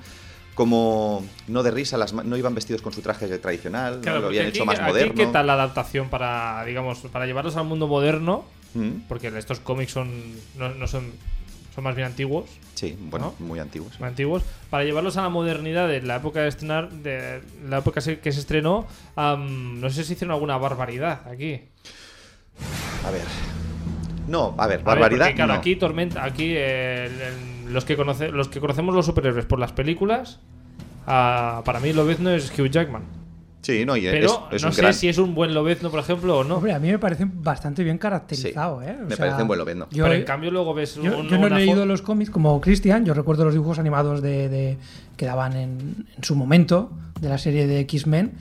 [0.53, 4.01] como no de risa, las, no iban vestidos con su traje tradicional, ¿no?
[4.01, 5.13] Claro, lo habían porque hecho aquí- más aquí, moderno.
[5.15, 8.45] ¿Qué tal la adaptación para, digamos, para llevarlos al mundo moderno?
[8.73, 10.09] Mm, Porque estos cómics son
[10.57, 11.11] no, no son
[11.73, 13.99] son más bien antiguos, Sí, bueno, muy antiguos.
[13.99, 14.43] muy antiguos.
[14.69, 18.39] Para llevarlos a la modernidad de la época de estrenar, de la época que se
[18.39, 21.59] estrenó, no sé si hicieron alguna barbaridad aquí.
[23.05, 23.23] A ver.
[24.27, 25.25] No, a ver, A ver, barbaridad.
[25.25, 25.59] porque, claro, no.
[25.59, 27.21] aquí Tormenta, aquí eh, el-
[27.67, 30.39] el- los, que conoce, los que conocemos los superhéroes por las películas,
[31.07, 33.03] ah, para mí Lobezno es Hugh Jackman.
[33.61, 34.93] Sí, no, y Pero es, es no un sé gran.
[34.93, 36.57] si es un buen Lobezno, por ejemplo, o no.
[36.57, 38.95] Hombre, a mí me parece bastante bien caracterizado, ¿eh?
[38.99, 39.87] O me sea, parece un buen Lobezno.
[39.89, 42.61] Yo, Pero en cambio luego ves yo- un- yo no he leído los cómics como
[42.61, 44.77] Christian, yo recuerdo los dibujos animados de, de-
[45.17, 48.33] que daban en, en su momento de la serie de X-Men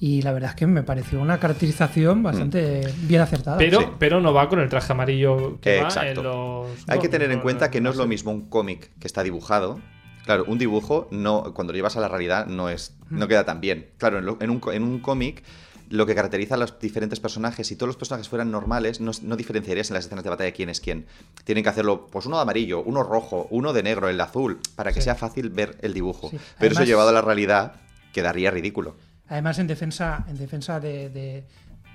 [0.00, 3.56] y la verdad es que me pareció una caracterización bastante bien acertada.
[3.58, 3.86] Pero, Sí.
[3.98, 6.20] pero no va con el traje amarillo que va Exacto.
[6.20, 6.68] en los...
[6.88, 9.80] Hay que tener en cuenta que no es lo mismo un cómic que está dibujado.
[10.24, 13.60] Claro, un dibujo no, cuando lo llevas a la realidad no es, no queda tan
[13.60, 13.88] bien.
[13.98, 15.42] Claro, en, lo- en un, en un cómic
[15.90, 19.36] lo que caracteriza a los diferentes personajes, si todos los personajes fueran normales, no, no
[19.36, 21.06] diferenciarías en las escenas de batalla quién es quién.
[21.44, 24.60] Tienen que hacerlo, pues uno de amarillo, uno rojo, uno de negro, el de azul,
[24.76, 25.04] para que Sí.
[25.06, 26.28] sea fácil ver el dibujo.
[26.28, 26.38] Sí.
[26.58, 27.76] Pero eso llevado a la realidad
[28.12, 28.96] quedaría ridículo.
[29.28, 31.44] Además, en defensa, en defensa de, de-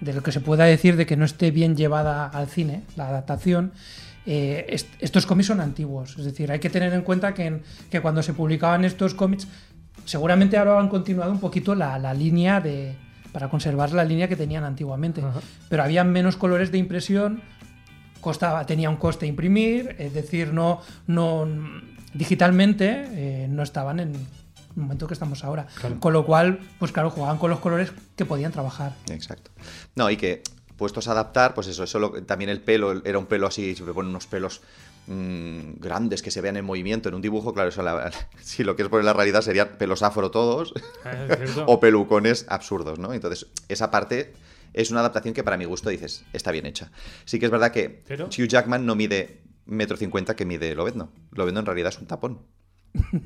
[0.02, 3.08] de lo que se pueda decir de que no esté bien llevada al cine, la
[3.08, 3.72] adaptación,
[4.26, 6.16] eh, est- estos cómics son antiguos.
[6.18, 9.48] Es decir, hay que tener en cuenta que, en- que cuando se publicaban estos cómics,
[10.06, 12.96] seguramente ahora han continuado un poquito la, la línea de.
[13.32, 15.22] para conservar la línea que tenían antiguamente.
[15.22, 15.40] Ajá.
[15.70, 17.42] Pero había menos colores de impresión,
[18.22, 21.48] costaba, tenía un coste imprimir, es decir, no, no
[22.14, 24.14] digitalmente eh, no estaban en
[24.76, 25.68] momento que estamos ahora.
[25.80, 26.00] Claro.
[26.00, 28.96] Con lo cual, pues claro, jugaban con los colores que podían trabajar.
[29.10, 29.52] Exacto.
[29.96, 30.42] No, y que
[30.78, 33.94] puestos a adaptar, pues eso, eso lo- también el pelo, era un pelo así, siempre
[33.94, 34.62] ponen unos pelos
[35.08, 38.76] mm, grandes que se vean en movimiento en un dibujo, claro, eso la- si lo
[38.76, 40.74] quieres poner en la realidad serían pelos afro todos
[41.06, 43.14] Eh, o pelucones absurdos, ¿no?
[43.14, 44.34] Entonces, esa parte
[44.74, 46.92] es una adaptación que para mi gusto dices, está bien hecha.
[47.26, 51.12] Sí que es verdad que Pero- Hugh Jackman no mide metro cincuenta que mide Lobezno.
[51.32, 52.40] Lobezno en realidad es un tapón.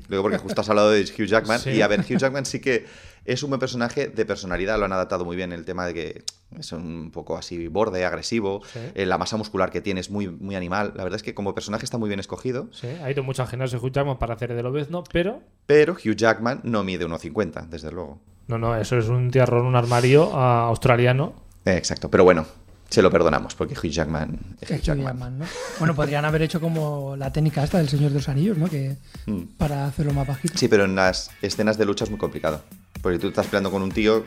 [0.08, 1.70] Luego porque justo has hablado de Hugh Jackman Sí.
[1.70, 2.86] y a ver, Hugh Jackman sí que
[3.24, 6.22] es un buen personaje de personalidad, lo han adaptado muy bien el tema de que
[6.58, 8.78] es un poco así borde, agresivo, Sí.
[8.94, 10.94] eh, la masa muscular que tiene es muy, muy animal.
[10.96, 13.48] La verdad es que como personaje está muy bien escogido, Sí, ha ido mucho al
[13.48, 15.40] gimnasio Hugh Jackman para hacer de Lobezno, pero...
[15.66, 18.18] pero Hugh Jackman no mide 1,50, desde luego.
[18.46, 21.34] No, no, eso es un tierrón, un armario ah, australiano.
[21.66, 22.46] Eh, exacto, pero bueno,
[22.88, 25.06] se lo perdonamos porque Hugh Jackman es Hugh Jackman.
[25.06, 25.44] Jackman, ¿no?
[25.78, 28.68] Bueno, podrían haber hecho como la técnica esta del Señor de los Anillos, ¿no?
[28.68, 28.96] Que
[29.26, 29.42] Mm.
[29.58, 30.56] para hacerlo más bajito.
[30.56, 32.62] Sí, pero en las escenas de lucha es muy complicado.
[33.02, 34.24] Porque tú estás peleando con un tío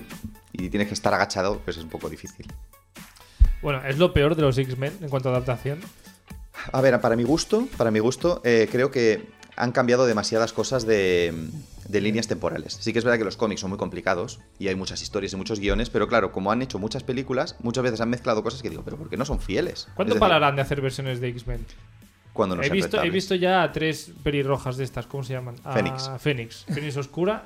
[0.53, 2.45] y tienes que estar agachado, pues es un poco difícil.
[3.61, 5.79] Bueno, es lo peor de los X-Men en cuanto a adaptación.
[6.71, 10.85] A ver, para mi gusto, para mi gusto, eh, creo que han cambiado demasiadas cosas
[10.85, 11.33] de,
[11.87, 12.77] de líneas temporales.
[12.79, 15.35] Sí que es verdad que los cómics son muy complicados y hay muchas historias y
[15.35, 18.69] muchos guiones, pero claro, como han hecho muchas películas, muchas veces han mezclado cosas que
[18.69, 19.87] digo, pero ¿por qué no son fieles?
[19.95, 21.65] ¿Cuánto Es decir, pararán de hacer versiones de X-Men?
[22.33, 23.13] Cuando no he, sean visto, he rentables.
[23.13, 25.55] visto ya a tres pelirrojas de estas, ¿cómo se llaman?
[25.65, 26.09] A Fénix.
[26.19, 26.65] Fénix.
[26.65, 27.45] Fénix Oscura.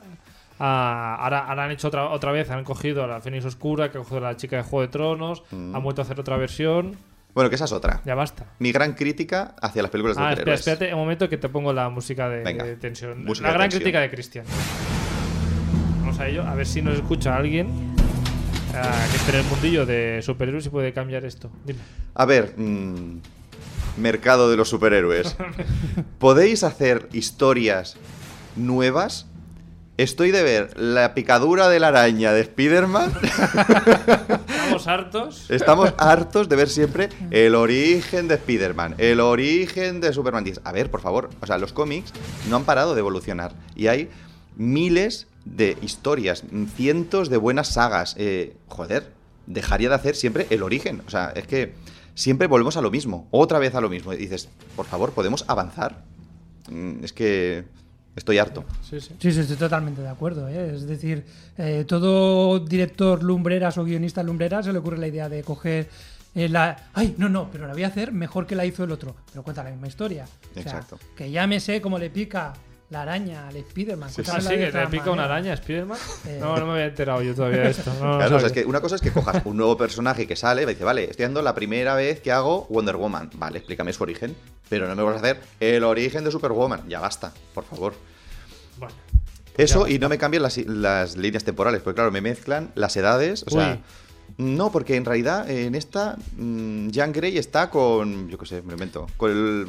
[0.60, 3.98] Ah, ahora, ahora han hecho otra, otra vez, han cogido a la Fénix Oscura, que
[3.98, 5.76] ha cogido a la chica de Juego de Tronos, Mm.
[5.76, 6.96] han vuelto a hacer otra versión.
[7.36, 8.02] Bueno, que esa es otra.
[8.06, 8.46] Ya basta.
[8.60, 10.60] Mi gran crítica hacia las películas de Ah, espera, superhéroes.
[10.68, 13.24] espérate un momento que te pongo la música de, Venga, de tensión.
[13.26, 13.82] música la de gran tensión.
[13.84, 14.46] crítica de Cristian.
[16.00, 17.68] Vamos a ello, a ver si nos escucha alguien
[18.74, 21.52] ah, que esté en el mundillo de superhéroes y puede cambiar esto.
[21.66, 21.80] Dime.
[22.14, 23.20] A ver, mm,
[23.98, 25.36] mercado de los superhéroes.
[26.20, 27.98] ¿Podéis hacer historias
[28.56, 29.28] nuevas?
[29.98, 33.14] Estoy de ver la picadura de la araña de Spider-Man.
[33.24, 35.50] Estamos hartos.
[35.50, 40.44] Estamos hartos de ver siempre el origen de Spider-Man, el origen de Superman.
[40.66, 42.12] A ver, por favor, o sea, los cómics
[42.50, 44.10] no han parado de evolucionar y hay
[44.58, 46.44] miles de historias,
[46.76, 48.16] cientos de buenas sagas.
[48.18, 49.14] Eh, joder,
[49.48, 51.04] dejaría de hacer siempre el origen.
[51.08, 51.74] O sea, es que
[52.16, 54.12] siempre volvemos a lo mismo, otra vez a lo mismo.
[54.12, 56.04] Y dices, por favor, ¿podemos avanzar?
[56.70, 57.64] Mm, Es que
[58.16, 58.66] estoy harto.
[58.82, 59.16] Sí, sí.
[59.20, 60.48] Sí, sí, estoy totalmente de acuerdo.
[60.48, 60.76] ¿eh?
[60.76, 61.26] Es decir,
[61.58, 65.90] eh, todo director lumbreras o guionista lumbreras se le ocurre la idea de coger
[66.34, 66.90] eh, la...
[66.94, 67.50] ¡Ay, no, no!
[67.52, 69.16] Pero la voy a hacer mejor que la hizo el otro.
[69.32, 70.26] Pero cuenta la misma historia.
[70.26, 71.00] O sea, Exacto.
[71.16, 72.54] que ya me sé cómo le pica
[72.90, 74.10] la araña al Spiderman.
[74.10, 75.98] Sí, Ah, sí, que le pica una araña Spiderman.
[76.28, 76.38] Eh.
[76.40, 77.92] No, no me había enterado yo todavía de esto.
[78.00, 78.64] No, no Claro, o sea, es sabía.
[78.64, 81.24] que una cosa es que cojas un nuevo personaje que sale y dice, vale, estoy
[81.24, 83.32] haciendo la primera vez que hago Wonder Woman.
[83.36, 84.36] Vale, explícame su origen.
[84.70, 86.88] Pero no me vas a hacer el origen de Superwoman.
[86.88, 87.94] Ya basta, por favor.
[88.78, 88.94] Bueno,
[89.58, 92.96] Eso Ya y no me cambian las, las líneas temporales, porque claro, me mezclan las
[92.98, 93.44] edades.
[93.48, 93.80] O sea,
[94.38, 98.70] no, porque en realidad en esta mm, Jean Grey está con, yo qué sé, me
[98.70, 99.68] lo invento, con el...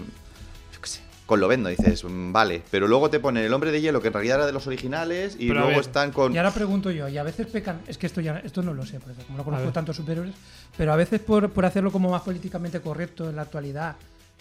[1.26, 4.14] Con Lovendo, dices, mm, vale, pero luego te ponen el hombre de hielo, que en
[4.14, 6.32] realidad era de los originales, y Pero luego ver, están con...
[6.32, 8.86] Y ahora pregunto yo, y a veces pecan, es que esto ya esto no lo
[8.86, 10.34] sé, porque como no conozco tantos superiores,
[10.76, 13.96] pero a veces por, por hacerlo como más políticamente correcto en la actualidad,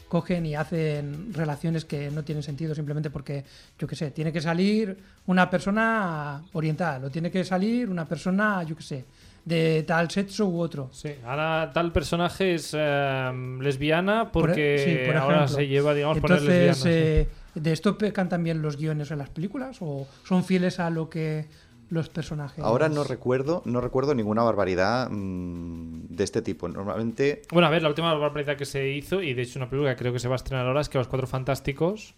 [0.08, 3.44] cogen y hacen relaciones que no tienen sentido simplemente porque,
[3.80, 8.64] yo qué sé, tiene que salir una persona oriental o tiene que salir una persona,
[8.64, 9.06] yo qué sé,
[9.46, 10.90] de tal sexo u otro.
[10.92, 15.94] Sí, ahora tal personaje es eh, lesbiana Por e- porque sí, por ahora se lleva,
[15.94, 16.76] digamos, poner Entonces, lesbiana.
[16.76, 16.90] sí.
[16.90, 21.10] eh, ¿de esto pecan también los guiones en las películas o son fieles a lo
[21.12, 21.46] que
[21.90, 22.64] los personajes?
[22.66, 26.68] Ahora no recuerdo, no recuerdo ninguna barbaridad mm, de este tipo.
[26.68, 29.92] Normalmente, Bueno, a ver, la última barbaridad que se hizo, y de hecho una película
[29.92, 32.16] que creo que se va a estrenar ahora, es que Los Cuatro Fantásticos,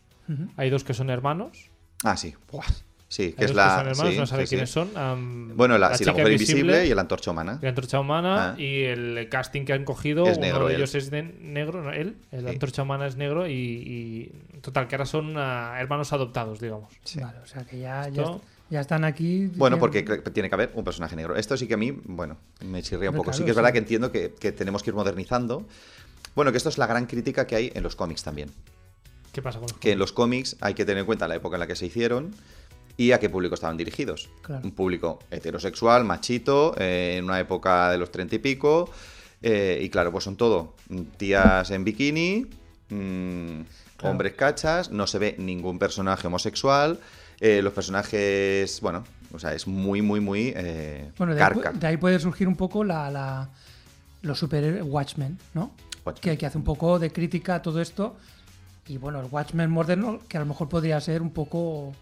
[0.56, 1.72] hay dos que son hermanos.
[2.06, 2.64] ah, sí, Buah.
[3.08, 4.56] Sí, que es la, hermanos, sí, no sabe sí, sí.
[4.56, 5.56] quiénes son.
[5.56, 7.60] Bueno, la, sí, la chica mujer invisible y la antorcha humana.
[7.62, 8.60] La antorcha humana Ah.
[8.60, 10.80] y el casting que han cogido, Es uno negro, de él.
[10.82, 11.92] ellos es de negro, ¿no?
[11.94, 12.50] él, el Sí.
[12.50, 16.94] antorcha humana es negro y, y- total, que ahora son ah, hermanos adoptados, digamos.
[17.04, 17.20] Sí.
[17.20, 19.48] Vale, o sea que ya, ya, Esto- est- ya están aquí.
[19.56, 21.36] Bueno, porque tiene que haber un personaje negro.
[21.38, 23.32] Esto sí que a mí, bueno, me chirría un poco.
[23.32, 23.74] sí que es verdad sí.
[23.74, 25.66] que entiendo que, que tenemos que ir modernizando.
[26.36, 28.52] Bueno, que esto es la gran crítica que hay en los cómics también.
[29.32, 31.56] ¿Qué pasa con los Que en los cómics hay que tener en cuenta la época
[31.56, 32.36] en la que se hicieron
[32.98, 34.28] y a qué público estaban dirigidos.
[34.42, 34.64] Claro.
[34.66, 38.90] Un público heterosexual, machito, eh, en una época de los treinta y pico.
[39.44, 42.48] eh, y claro, pues son todo mm, tías en bikini,
[42.90, 43.62] mm,
[43.98, 44.12] Claro.
[44.12, 47.00] hombres cachas, no se ve ningún personaje homosexual.
[47.40, 51.72] eh, los personajes, bueno, o sea, es muy, muy, muy eh, Bueno, de ahí, carca.
[51.72, 53.50] pu- de ahí puede surgir un poco la, la-
[54.24, 55.72] los super Watchmen, ¿no?
[56.04, 56.22] Watchmen.
[56.34, 58.16] Que, que hace un poco de crítica a todo esto.
[58.88, 61.94] Y bueno, el Watchmen moderno, que a lo mejor podría ser un poco,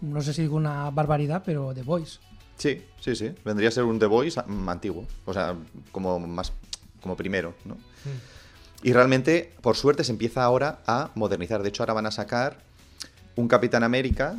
[0.00, 2.18] no sé si digo una barbaridad, pero The Voice.
[2.56, 3.32] Sí, sí, sí.
[3.44, 5.06] Vendría a ser un The Voice mm, antiguo.
[5.26, 5.54] O sea,
[5.92, 6.52] como más
[7.02, 7.76] como primero, ¿no?
[8.82, 11.62] Y realmente, por suerte, se empieza ahora a modernizar.
[11.62, 12.58] De hecho, ahora van a sacar
[13.36, 14.36] un Capitán América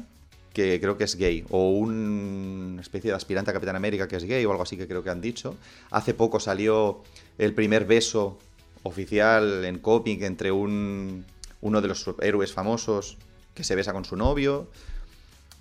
[0.53, 4.15] que creo que es gay, o un- una especie de aspirante a Capitán América que
[4.15, 5.55] es gay, o algo así que creo que han dicho.
[5.91, 7.03] Hace poco salió
[7.37, 8.39] el primer beso
[8.83, 11.25] oficial en cómic entre un,
[11.61, 13.17] uno de los héroes famosos
[13.53, 14.67] que se besa con su novio.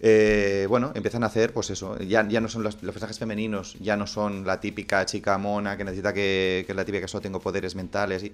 [0.00, 3.76] Eh, bueno, empiezan a hacer, pues eso, ya, ya no son los, los personajes femeninos,
[3.80, 7.08] ya no son la típica chica mona que necesita que, que es la típica que
[7.08, 8.32] solo tengo poderes mentales y,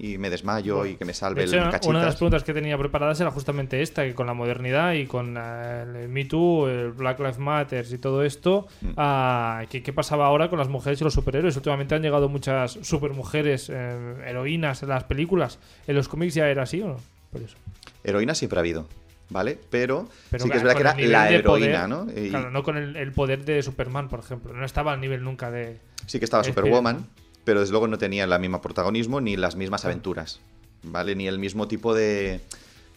[0.00, 2.52] y me desmayo y que me salve De hecho, el una de las preguntas que
[2.52, 6.68] tenía preparadas era justamente esta, que con la modernidad y con eh, el Me Too,
[6.68, 8.90] el Black Lives Matter y todo esto, Mm.
[8.96, 11.56] ah, ¿qué, qué pasaba ahora con las mujeres y los superhéroes?
[11.56, 15.58] Últimamente han llegado muchas supermujeres, eh, heroínas en las películas.
[15.86, 16.96] ¿En los cómics ya era así o no?
[17.32, 17.56] Por eso.
[18.04, 18.86] Heroína siempre ha habido,
[19.30, 19.58] ¿vale?
[19.70, 22.06] Pero, Pero sí que es verdad que era la heroína, poder- ¿no?
[22.14, 24.52] Y Claro, no con el, el poder de Superman, por ejemplo.
[24.52, 25.78] No estaba al nivel nunca de...
[26.06, 27.06] Sí que estaba Es Superwoman,
[27.44, 30.40] pero desde luego no tenía el mismo protagonismo ni las mismas aventuras,
[30.82, 31.14] ¿vale?
[31.14, 32.40] Ni el mismo tipo de,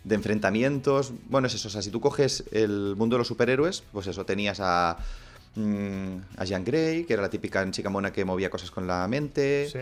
[0.04, 1.12] de enfrentamientos.
[1.30, 4.26] Bueno, es eso, o sea, si tú coges el mundo de los superhéroes, pues eso,
[4.26, 4.98] tenías a,
[5.56, 9.08] mm, a Jean Grey, que era la típica chica mona que movía cosas con la
[9.08, 9.70] mente.
[9.70, 9.80] Sí.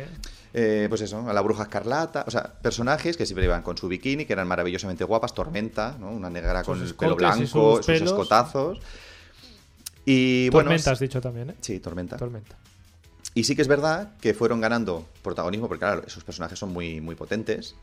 [0.53, 3.87] Eh, pues eso, a la bruja escarlata, o sea, personajes que siempre iban con su
[3.87, 6.11] bikini, que eran maravillosamente guapas, Tormenta, ¿no?
[6.11, 8.79] Una negra con el pelo blanco, sus escotazos.
[10.05, 11.55] Y bueno, Tormenta has dicho también, ¿eh?
[11.61, 12.17] sí, Tormenta.
[12.17, 12.57] Tormenta.
[13.35, 16.99] Y sí que es verdad que fueron ganando protagonismo, porque claro, esos personajes son muy,
[16.99, 17.75] muy potentes.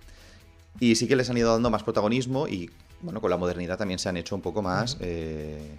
[0.80, 2.70] Y sí que les han ido dando más protagonismo y,
[3.00, 5.70] bueno, con la modernidad también se han hecho un poco más, eh,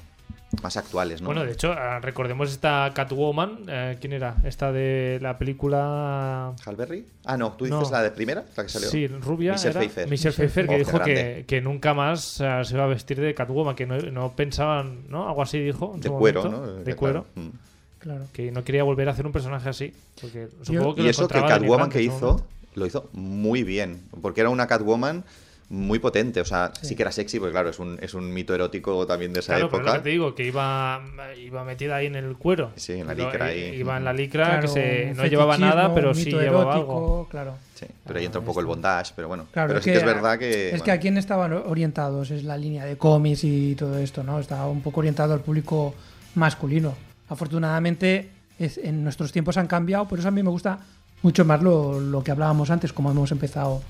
[0.62, 1.28] más actuales, ¿no?
[1.28, 3.60] Bueno, de hecho, ah, recordemos esta Catwoman.
[3.68, 4.38] eh, ¿Quién era?
[4.44, 6.54] Esta de la película...
[6.66, 7.06] ¿Halberry?
[7.26, 7.90] Ah, no, tú dices No.
[7.92, 8.90] la de primera, la que salió.
[8.90, 9.54] Sí, rubia.
[9.54, 10.10] Michelle era Pfeiffer.
[10.10, 13.34] Michelle Pfeiffer, que Oh, dijo que, que nunca más eh, se iba a vestir de
[13.34, 15.28] Catwoman, que no, no pensaban, ¿no?
[15.28, 15.92] Algo así dijo.
[15.96, 16.74] en De su cuero, momento, ¿no?
[16.84, 17.26] De cuero.
[17.34, 17.52] claro, mm.
[18.00, 18.26] Claro.
[18.32, 19.94] Que no quería volver a hacer un personaje así.
[20.22, 24.02] Porque supongo que Y lo eso que Catwoman que hizo, lo hizo muy bien.
[24.22, 25.24] Porque era una Catwoman
[25.70, 26.40] muy potente.
[26.42, 26.96] O sea, sí, Sí.
[26.96, 29.70] que era sexy, porque claro, es un, es un mito erótico también de esa Claro,
[29.70, 29.98] pero lo época.
[30.00, 31.02] que te digo, que iba,
[31.44, 32.72] iba metida ahí en el cuero.
[32.76, 33.76] Sí, en la licra ahí.
[33.76, 37.28] Iba en la licra, que se, no llevaba nada, pero sí llevaba erótico, algo.
[37.30, 37.56] Claro.
[37.76, 39.46] Sí, pero ahí Ah, entra un poco el bondage, pero bueno.
[39.52, 40.70] Claro, pero es sí que es verdad que.
[40.74, 44.40] Es que a quién estaban orientados, es la línea de cómics y todo esto, ¿no?
[44.40, 45.94] Estaba un poco orientado al público
[46.36, 46.96] masculino.
[47.30, 50.80] Afortunadamente, es- en nuestros tiempos han cambiado, por eso a mí me gusta
[51.22, 53.82] mucho más lo, lo que hablábamos antes, como hemos empezado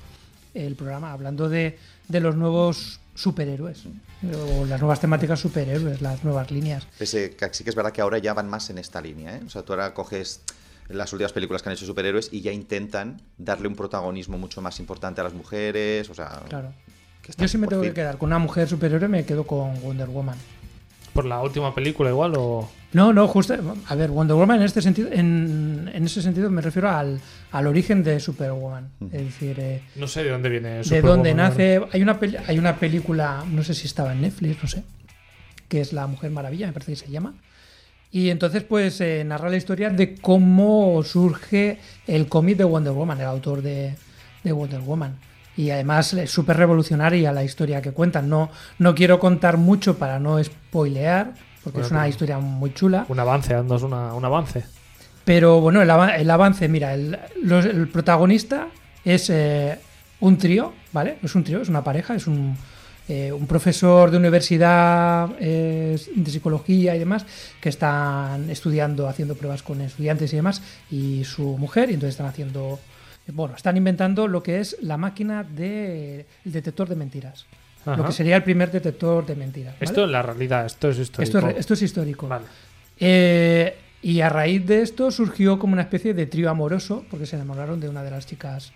[0.54, 3.84] el programa, hablando de, de los nuevos superhéroes,
[4.24, 6.86] o las nuevas temáticas superhéroes, las nuevas líneas.
[6.98, 9.40] Pese que sí que es verdad que ahora ya van más en esta línea, ¿eh?
[9.44, 10.42] O sea, tú ahora coges
[10.88, 14.78] las últimas películas que han hecho superhéroes y ya intentan darle un protagonismo mucho más
[14.80, 16.42] importante a las mujeres, o sea...
[16.48, 16.72] Claro.
[17.22, 20.08] que Yo si me tengo que quedar con una mujer superhéroe, me quedo con Wonder
[20.08, 20.38] Woman.
[21.12, 22.70] Por la última película igual o...
[22.92, 23.54] No, no, justo.
[23.88, 27.20] A ver, Wonder Woman en este sentido, en, en ese sentido me refiero al,
[27.52, 28.88] al origen de Superwoman.
[29.12, 31.50] Es decir, eh, No sé de dónde viene de Superwoman, dónde la verdad.
[31.50, 31.80] nace.
[31.92, 34.84] Hay una, peli- hay una película, no sé si estaba en Netflix, no sé,
[35.68, 37.34] que es La Mujer Maravilla, me parece que se llama.
[38.10, 43.20] Y entonces, pues, eh, narra la historia de cómo surge el cómic de Wonder Woman,
[43.20, 43.96] el autor de,
[44.44, 45.14] de Wonder Woman.
[45.58, 48.30] Y además es súper revolucionaria la historia que cuentan.
[48.30, 51.34] No, no quiero contar mucho para no spoilear,
[51.64, 53.04] porque Bueno, es una historia muy chula.
[53.08, 54.64] Un avance, Andos, una, un avance.
[55.24, 58.68] Pero bueno, el, el avance, mira, el, los- el protagonista
[59.04, 59.78] es eh,
[60.20, 61.18] un trío, ¿vale?
[61.20, 62.56] No es un trío, es una pareja, es un,
[63.08, 67.26] eh, un profesor de universidad eh, de psicología y demás
[67.60, 72.26] que están estudiando, haciendo pruebas con estudiantes y demás, y su mujer, y entonces están
[72.26, 72.78] haciendo,
[73.32, 77.44] bueno, están inventando lo que es la máquina del detector de mentiras.
[77.96, 79.74] Lo que sería el primer detector de mentiras.
[79.74, 79.84] ¿vale?
[79.84, 81.38] Esto es la realidad, esto es histórico.
[81.38, 82.28] Esto esto es histórico.
[82.28, 82.44] Vale.
[83.00, 87.36] Eh, y a raíz de esto surgió como una especie de trío amoroso, porque se
[87.36, 88.72] enamoraron de una de las chicas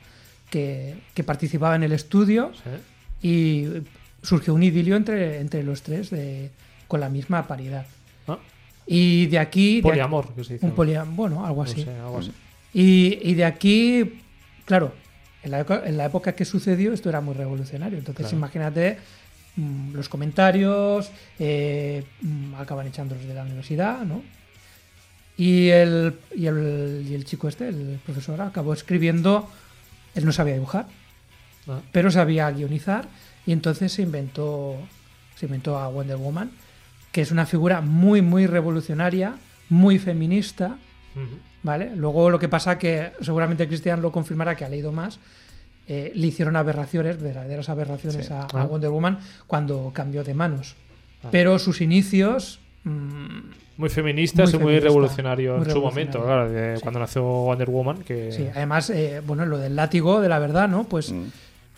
[0.51, 3.29] que, que participaba en el estudio Sí.
[3.29, 3.69] y
[4.23, 6.51] surgió un idilio entre, entre los tres de,
[6.89, 7.87] con la misma paridad.
[8.29, 8.39] Ah,
[8.87, 9.77] Y de aquí...
[9.77, 10.67] de Poliamor, que se dice.
[10.67, 11.83] un poliam- bueno, algo No así.
[11.85, 12.33] sé, algo así.
[12.75, 14.21] Y, y de aquí,
[14.65, 14.93] claro,
[15.43, 17.99] en la, en la época que sucedió esto era muy revolucionario.
[17.99, 18.37] Entonces Claro.
[18.37, 18.99] imagínate
[19.57, 24.23] mm, los comentarios, eh, mm, acaban echándolos de la universidad, ¿no?
[25.37, 29.51] Y el, y, el, y el chico este, el profesor, acabó escribiendo,
[30.15, 30.87] él no sabía dibujar,
[31.69, 33.07] Ah, pero sabía guionizar
[33.47, 34.77] y entonces se inventó,
[35.37, 36.51] se inventó a Wonder Woman,
[37.13, 39.37] que es una figura muy, muy revolucionaria,
[39.69, 40.77] muy feminista,
[41.15, 41.39] ujú.
[41.63, 41.95] ¿Vale?
[41.95, 45.19] Luego lo que pasa que seguramente Cristian lo confirmará que ha leído más.
[45.89, 48.33] eh, le hicieron aberraciones, verdaderas aberraciones Sí.
[48.33, 48.65] a, a Ah.
[48.67, 50.77] Wonder Woman cuando cambió de manos.
[51.25, 51.29] Ah.
[51.33, 52.61] Pero sus inicios.
[52.85, 53.39] mm,
[53.79, 56.83] Muy feministas Muy y muy feminista, revolucionario muy en su momento, claro, de Sí.
[56.83, 60.69] cuando nació Wonder Woman, que sí, además, eh, bueno, lo del látigo de la verdad,
[60.69, 60.85] ¿no?
[60.85, 61.25] Pues Mm.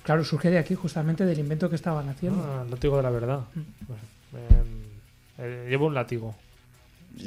[0.03, 2.45] claro, surge de aquí justamente del invento que estaban haciendo.
[2.47, 3.41] Ah, el látigo de la verdad.
[3.55, 3.61] Mm.
[3.87, 4.01] Pues,
[4.51, 4.83] em,
[5.39, 6.35] eh, llevo un látigo.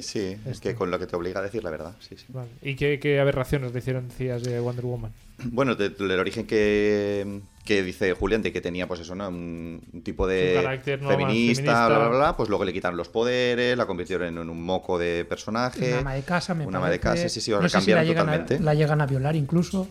[0.02, 0.70] Sí, es Este.
[0.70, 1.96] que con lo que te obliga a decir la verdad.
[2.00, 2.26] Sí, sí.
[2.30, 2.50] Vale.
[2.62, 5.12] ¿Y qué, qué aberraciones le hicieron, decías, de Wonder Woman?
[5.52, 9.30] Bueno, de- del origen que, que dice Julián, de que tenía, pues eso, ¿no?
[9.30, 11.88] Un, un tipo de feminista, feminista.
[11.88, 12.38] bla, bla, bla.
[12.38, 15.90] Pues luego le quitaron los poderes, la convirtieron en un moco de personaje.
[15.90, 17.22] Una ama de casa, me un ama de parece.
[17.24, 18.60] casa, sí, sí, no si la cambiaron llegan, a, totalmente.
[18.64, 19.88] la llegan a violar incluso.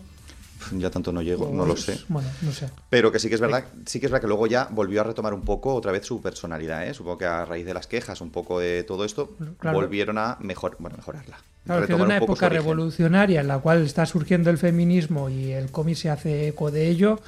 [0.73, 1.99] Ya tanto no llego, no lo Pues, sé.
[2.07, 2.69] Bueno, no sé.
[2.89, 5.03] Pero que sí que es verdad, sí que es verdad que luego ya volvió a
[5.03, 6.93] retomar un poco otra vez su personalidad, ¿eh?
[6.93, 9.77] Supongo que a raíz de las quejas, un poco de todo esto, Claro.
[9.77, 11.37] volvieron a mejor, bueno, mejorarla.
[11.65, 15.29] Claro, que de Retomar una un época revolucionaria en la cual está surgiendo el feminismo
[15.29, 17.19] y el cómic se hace eco de ello,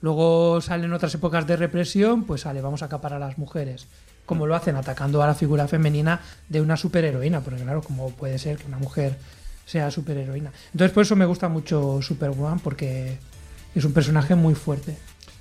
[0.00, 3.86] luego salen otras épocas de represión, pues sale, vamos a acaparar a las mujeres.
[4.26, 8.38] Como lo hacen atacando a la figura femenina de una superheroína, porque claro, como puede
[8.38, 9.16] ser que una mujer
[9.64, 10.52] sea superheroína.
[10.72, 13.18] Entonces por eso me gusta mucho Superwoman, porque
[13.74, 14.96] es un personaje muy fuerte.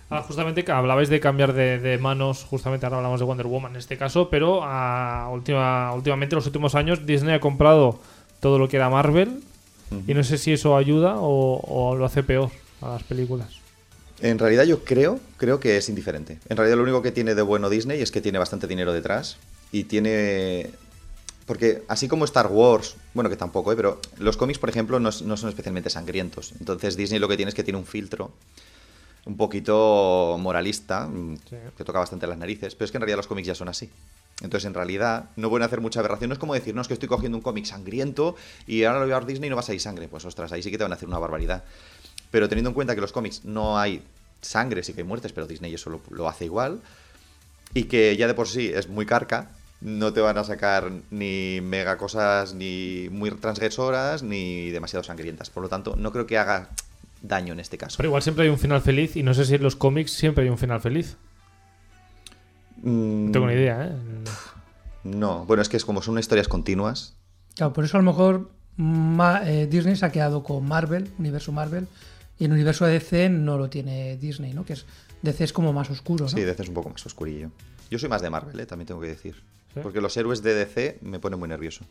[0.09, 3.71] Ah, justamente que hablabais de cambiar de, de manos, justamente ahora hablamos de Wonder Woman
[3.71, 8.01] en este caso, pero ah, última, últimamente, en los últimos años, Disney ha comprado
[8.41, 9.41] todo lo que era Marvel
[10.07, 12.49] y no sé si eso ayuda o, o lo hace peor
[12.81, 13.59] a las películas.
[14.21, 16.39] En realidad yo creo, creo que es indiferente.
[16.47, 19.37] En realidad lo único que tiene de bueno Disney es que tiene bastante dinero detrás
[19.71, 20.69] y tiene...
[21.45, 23.75] Porque así como Star Wars, bueno que tampoco, ¿eh?
[23.75, 26.53] pero los cómics, por ejemplo, no, son especialmente sangrientos.
[26.59, 28.31] Entonces Disney lo que tiene es que tiene un filtro
[29.25, 31.55] un poquito moralista, mm, Sí.
[31.77, 33.89] que toca bastante las narices, pero es que en realidad los cómics ya son así.
[34.41, 36.29] Entonces, en realidad, no pueden hacer mucha aberración.
[36.29, 38.35] No es como decir, no, es que estoy cogiendo un cómic sangriento
[38.65, 40.07] y ahora lo voy a ver Disney y no va a salir sangre.
[40.07, 41.63] Pues ostras, ahí sí que te van a hacer una barbaridad.
[42.31, 44.01] Pero teniendo en cuenta que los cómics no hay
[44.41, 46.81] sangre, sí que hay muertes, pero Disney eso lo, lo hace igual.
[47.75, 49.51] Y que ya de por sí es muy carca,
[49.81, 55.49] no te van a sacar ni mega cosas ni muy transgresoras ni demasiado sangrientas.
[55.49, 56.69] Por lo tanto, no creo que haga
[57.23, 57.97] daño en este caso.
[57.97, 60.43] Pero igual siempre hay un final feliz y no sé si en los cómics siempre
[60.43, 61.17] hay un final feliz.
[62.83, 63.95] Mm, No tengo ni idea, ¿eh?
[65.03, 67.15] No, bueno, es que es como son historias continuas.
[67.55, 71.51] Claro, por eso a lo mejor Ma- eh, Disney se ha quedado con Marvel, universo
[71.51, 71.87] Marvel,
[72.39, 74.63] y el universo de DC no lo tiene Disney, ¿no?
[74.65, 74.85] Que es
[75.21, 76.29] DC es como más oscuro, ¿no?
[76.29, 77.51] Sí, DC es un poco más oscurillo.
[77.89, 78.65] Yo soy más de Marvel, ¿eh?
[78.65, 79.41] también tengo que decir.
[79.73, 79.79] ¿Sí?
[79.81, 81.85] Porque los héroes de DC me ponen muy nervioso.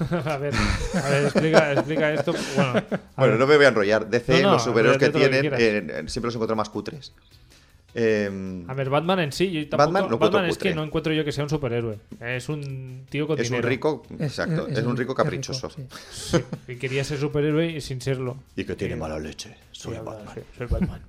[0.24, 2.32] a ver, a ver, explica, explica esto.
[3.16, 4.08] Bueno, no me voy a enrollar.
[4.08, 5.60] DC, No, no, los superhéroes que tienen, quieras.
[5.60, 7.12] eh, siempre los encuentro más cutres.
[7.94, 11.32] Eh, A ver, Batman en sí, yo tampoco- Batman es que no encuentro yo que
[11.32, 11.98] sea un superhéroe.
[12.20, 15.68] Es un tío con es un rico, exacto, es, un rico caprichoso.
[15.68, 15.86] sí.
[16.10, 16.38] Sí,
[16.68, 18.38] y quería ser superhéroe y sin serlo.
[18.56, 19.54] Y que tiene mala leche.
[19.72, 20.34] Soy Batman.
[20.56, 21.02] soy Batman.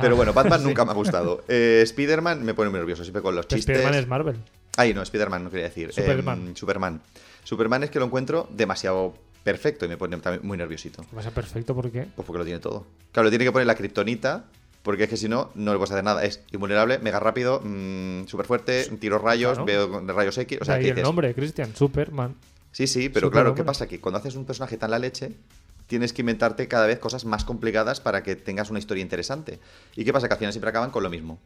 [0.00, 0.66] Pero bueno, Batman sí.
[0.66, 1.44] nunca me ha gustado.
[1.48, 3.76] Eh, Spider-Man me pone muy nervioso, siempre con los chistes.
[3.76, 4.36] Spider-Man es Marvel.
[4.76, 5.92] Ay, no, Spider-Man no quería decir.
[5.92, 6.48] Superman.
[6.48, 7.00] Em, Superman.
[7.44, 9.14] Superman es que lo encuentro demasiado
[9.44, 11.04] perfecto y me pone también muy nerviosito.
[11.16, 12.06] Va a perfecto porque.
[12.14, 12.86] Pues porque lo tiene todo.
[13.12, 14.44] Claro, le tiene que poner la kriptonita,
[14.82, 16.24] porque es que si no, no le puedes hacer nada.
[16.24, 17.58] Es invulnerable, mega rápido,
[18.26, 19.64] súper fuerte, tiro rayos, Claro.
[19.66, 20.58] veo rayos X.
[20.62, 21.04] O sea, ahí ¿qué el dices?
[21.06, 22.34] nombre, Christian, Superman.
[22.70, 23.86] Sí, sí, pero claro, ¿qué pasa?
[23.86, 25.32] Que cuando haces un personaje tan la leche,
[25.88, 29.58] tienes que inventarte cada vez cosas más complicadas para que tengas una historia interesante.
[29.94, 30.26] ¿Y qué pasa?
[30.28, 31.38] Que al final siempre acaban con lo mismo.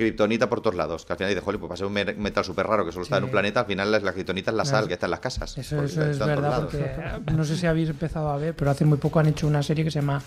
[0.00, 1.04] Kryptonita por todos lados.
[1.04, 2.92] Que al final dices, joder, pues va a ser un me- metal súper raro que
[2.92, 3.60] solo está en un planeta.
[3.60, 5.56] Al final la, la Kryptonita es la sal que está en las casas.
[5.58, 8.98] Eso, eso es verdad, porque no sé si habéis empezado a ver, pero hace muy
[8.98, 10.22] poco han hecho una serie que se llama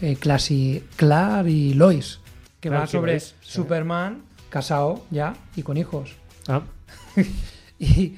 [0.00, 2.20] eh, Classy Clar y Lois,
[2.60, 3.34] que va sobre sí.
[3.40, 6.16] Superman casado ya y con hijos.
[6.48, 6.62] Ah,
[7.78, 8.16] Y,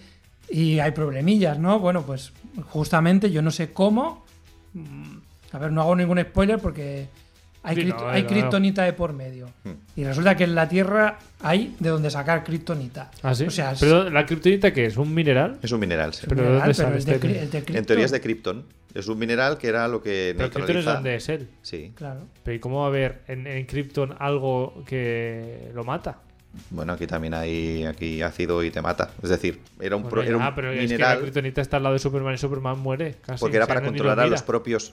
[0.49, 1.79] y hay problemillas, ¿no?
[1.81, 2.33] Bueno, pues
[2.71, 4.25] justamente yo no sé cómo.
[4.75, 5.17] mm,
[5.53, 7.09] A ver, no hago ningún spoiler porque
[7.63, 7.97] hay, dilo.
[8.27, 9.47] kriptonita de por medio.
[9.65, 9.73] Hmm.
[9.97, 13.11] Y resulta que en la Tierra hay de donde sacar kriptonita.
[13.23, 13.45] ¿Ah, sí?
[13.47, 15.59] O sea, es- Pero la kriptonita qué es un mineral.
[15.63, 16.27] Es un mineral, sí.
[16.29, 17.27] Pero ¿de mineral, dónde pero sale el de, este?
[17.29, 18.65] cri- el de En teoría es de Krypton.
[18.95, 20.95] Es un mineral que era lo que Pero Krypton es neutraliza...
[20.95, 21.49] donde es él.
[21.63, 21.93] Sí.
[21.95, 22.27] Claro.
[22.43, 26.19] Pero ¿y cómo va a haber en, en Krypton algo que lo mata?
[26.71, 29.11] Bueno, aquí también hay aquí ácido y te mata.
[29.23, 31.61] Es decir, era un, pro- Bueno, era un ah, pero es que la mineral kriptonita
[31.61, 33.15] está al lado de Superman y Superman muere.
[33.25, 34.93] Casi, porque era o sea, para controlar a los propios.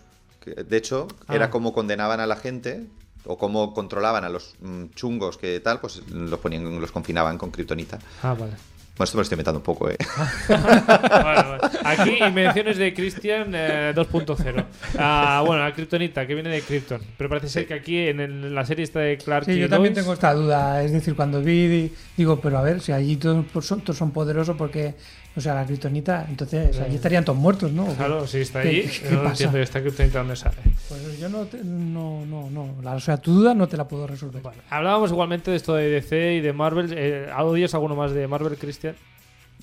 [0.56, 1.36] De hecho, Ah.
[1.36, 2.86] era como condenaban a la gente
[3.26, 7.52] o cómo controlaban a los mm, chungos que tal, pues los ponían, los confinaban con
[7.52, 8.00] kriptonita.
[8.24, 8.54] Ah, vale.
[8.98, 9.98] Bueno, esto me lo estoy inventando un poco, ¿eh?
[10.50, 11.60] Vale, vale.
[11.84, 14.66] Aquí invenciones de Christian eh, 2.0.
[14.98, 17.02] Ah, bueno, la kriptonita que viene de Krypton.
[17.18, 19.70] Pero parece ser que aquí en, el- la serie esta de Clark Sí, y yo
[19.70, 20.82] también Lois- tengo esta duda.
[20.84, 24.10] Es decir, cuando vi, di- digo, pero a ver, si allí todos son, todos son
[24.12, 24.96] poderosos porque,
[25.38, 27.86] o sea, la kriptonita, entonces allí estarían todos muertos, ¿no?
[27.96, 29.30] Claro, si está ¿Qué- allí, qué no pasa?
[29.32, 30.58] entiendo esta kriptonita dónde sale.
[30.90, 32.76] Pues yo no, te- no, no, no.
[32.84, 34.42] La- o sea, tu duda no te la puedo resolver.
[34.42, 34.58] Vale.
[34.70, 36.92] Hablábamos igualmente de esto de DC y de Marvel.
[36.98, 38.96] Eh, ¿Odias alguno más de Marvel, Christian?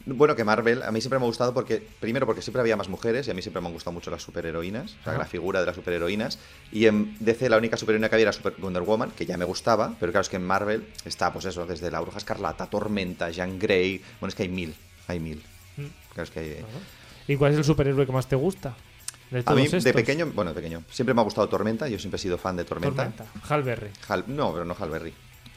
[0.06, 2.88] Bueno, que Marvel a mí siempre me ha gustado porque, primero, porque siempre había más
[2.90, 5.60] mujeres y a mí siempre me han gustado mucho las superheroínas, o sea, la figura
[5.60, 6.38] de las superheroínas.
[6.72, 9.46] Y en DC la única superheroína que había era Super Wonder Woman, que ya me
[9.46, 13.30] gustaba, pero claro, es que en Marvel está, pues eso, desde la Bruja Escarlata, Tormenta,
[13.30, 14.02] Jean Grey.
[14.20, 14.74] Bueno, es que hay mil,
[15.08, 15.42] hay mil.
[16.14, 16.64] Claro, es que hay-
[17.28, 18.74] ¿Y cuál es el superhéroe que más te gusta?
[19.30, 19.82] De A mí, estos.
[19.82, 22.56] de pequeño, bueno, de pequeño, siempre me ha gustado Tormenta, yo siempre he sido fan
[22.56, 23.10] de Tormenta.
[23.10, 23.26] Tormenta.
[23.54, 23.90] Hal Berry.
[24.08, 25.12] Hal- no, pero no Halberry.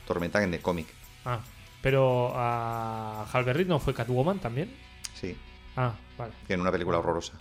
[0.08, 0.88] Tormenta en el cómic,
[1.26, 1.40] Ah,
[1.82, 4.74] pero a Hal Berry no fue Catwoman también.
[5.14, 5.36] sí,
[5.76, 6.34] Ah, vale.
[6.50, 7.34] en una película horrorosa.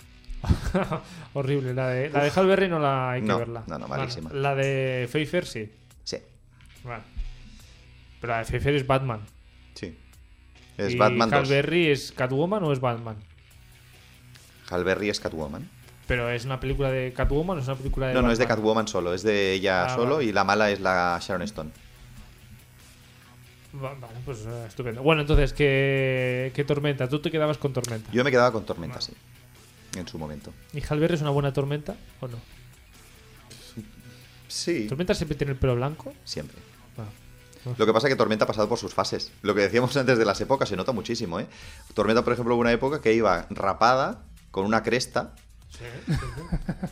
[1.35, 1.73] Horrible.
[1.75, 3.65] La de, la de Hal Berry no la hay que No, verla.
[3.67, 4.31] no, no, malísima.
[4.33, 5.73] La de Pfeiffer sí.
[6.05, 6.19] Sí,
[6.85, 7.03] Vale.
[8.21, 9.21] Pero la de Pfeiffer es Batman.
[9.75, 9.97] sí.
[10.77, 11.49] Es ¿Y Batman Hal 2.
[11.49, 13.17] Berry es Catwoman o es Batman?
[14.71, 15.69] Halberry es Catwoman.
[16.07, 18.47] Pero es una película de Catwoman o es una película de No, no, es de?
[18.47, 20.27] Catwoman solo, es de ella Ah, solo vale.
[20.27, 21.71] y la mala es la Sharon Stone.
[23.83, 25.03] Va- Vale, pues eh, estupendo.
[25.03, 27.09] Bueno, entonces, ¿qué, qué tormenta?
[27.09, 28.11] Tú te quedabas con tormenta.
[28.13, 29.13] Yo me quedaba con Tormenta, sí,
[29.97, 30.53] en su momento.
[30.73, 32.39] ¿Y Hal Berry es una buena tormenta o no?
[34.49, 36.15] Sí, ¿Tormenta siempre tiene el pelo blanco?
[36.25, 36.57] siempre.
[37.77, 39.33] Lo que pasa es que Tormenta ha pasado por sus fases.
[39.43, 41.47] Lo que decíamos antes de las épocas se nota muchísimo, ¿eh?
[41.95, 45.35] Tormenta, por ejemplo, hubo una época que iba rapada, con una cresta,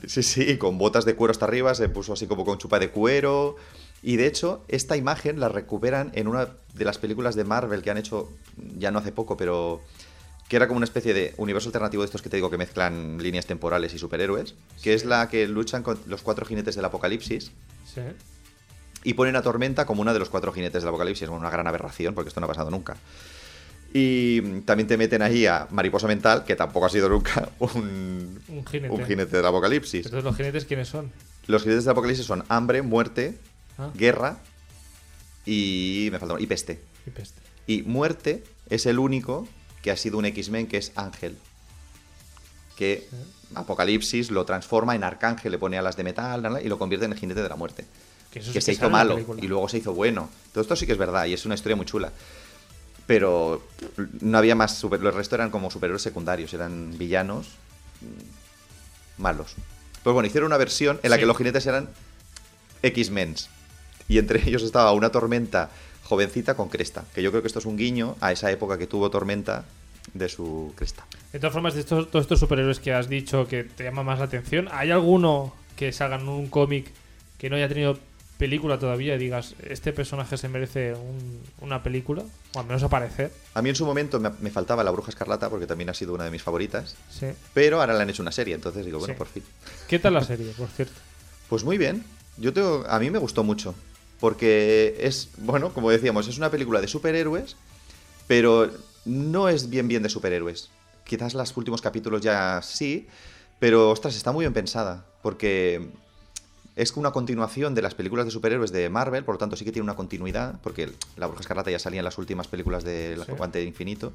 [0.06, 2.90] Sí, sí, con botas de cuero hasta arriba, se puso así como con chupa de
[2.90, 3.56] cuero.
[4.02, 7.90] Y de hecho, esta imagen la recuperan en una de las películas de Marvel que
[7.90, 8.28] han hecho
[8.76, 9.80] ya no hace poco, pero
[10.48, 13.22] que era como una especie de universo alternativo de estos que te digo que mezclan
[13.22, 17.50] líneas temporales y superhéroes, que es la que luchan con los cuatro jinetes del apocalipsis
[17.86, 18.02] Sí.
[19.04, 22.14] Y ponen a Tormenta como una de los cuatro jinetes del apocalipsis, una gran aberración
[22.14, 22.96] porque esto no ha pasado nunca.
[23.92, 28.66] Y también te meten ahí a Mariposa Mental, que tampoco ha sido nunca un, Un
[28.66, 28.92] jinete.
[28.92, 30.06] un jinete del apocalipsis.
[30.06, 31.12] Entonces, ¿los jinetes quiénes son?
[31.46, 33.38] Los jinetes del apocalipsis son hambre, muerte,
[33.76, 34.38] Ah, guerra
[35.44, 36.08] y.
[36.12, 36.80] me falta uno, y peste.
[37.06, 37.40] y peste.
[37.66, 39.48] Y muerte es el único
[39.82, 41.36] que ha sido un X-Men que es Ángel.
[42.76, 43.06] Que
[43.54, 47.18] Apocalipsis lo transforma en arcángel, le pone alas de metal y lo convierte en el
[47.18, 47.84] jinete de la muerte.
[48.34, 50.28] Que, eso sí que se hizo malo y luego se hizo bueno.
[50.52, 52.10] Todo esto sí que es verdad y es una historia muy chula.
[53.06, 53.62] Pero
[54.20, 55.00] no había más super...
[55.00, 57.46] Los restos eran como superhéroes secundarios, eran villanos
[58.00, 59.54] mm, malos.
[60.02, 61.20] Pues bueno, hicieron una versión en la Sí.
[61.20, 61.90] que los jinetes eran
[62.82, 63.36] X-Men.
[64.08, 65.70] Y entre ellos estaba una tormenta
[66.02, 67.04] jovencita con cresta.
[67.14, 69.64] Que yo creo que esto es un guiño a esa época que tuvo tormenta
[70.12, 71.06] de su cresta.
[71.32, 74.18] De todas formas, de estos, todos estos superhéroes que has dicho que te llama más
[74.18, 76.90] la atención, ¿hay alguno que salga en un cómic
[77.38, 77.96] que no haya tenido
[78.38, 82.22] película todavía y digas, este personaje se merece un- una película?
[82.54, 83.32] O al menos aparecer.
[83.54, 86.14] A mí en su momento me, me faltaba la Bruja Escarlata porque también ha sido
[86.14, 86.96] una de mis favoritas.
[87.10, 87.26] Sí.
[87.52, 89.18] Pero ahora le han hecho una serie, entonces digo, bueno, Sí.
[89.18, 89.42] por fin.
[89.88, 90.94] ¿Qué tal la serie, por cierto?
[91.48, 92.04] Pues muy bien.
[92.36, 93.74] Yo tengo, a mí me gustó mucho.
[94.20, 97.56] Porque es, bueno, como decíamos, es una película de superhéroes,
[98.26, 98.70] pero
[99.04, 100.70] no es bien bien de superhéroes.
[101.04, 103.06] Quizás los últimos capítulos ya sí,
[103.58, 105.04] pero ostras, está muy bien pensada.
[105.22, 105.88] Porque
[106.76, 109.72] es una continuación de las películas de superhéroes de Marvel, por lo tanto sí que
[109.72, 113.24] tiene una continuidad, porque la Bruja Escarlata ya salía en las últimas películas de La
[113.24, 113.32] Sí.
[113.32, 114.12] Guante de Infinito.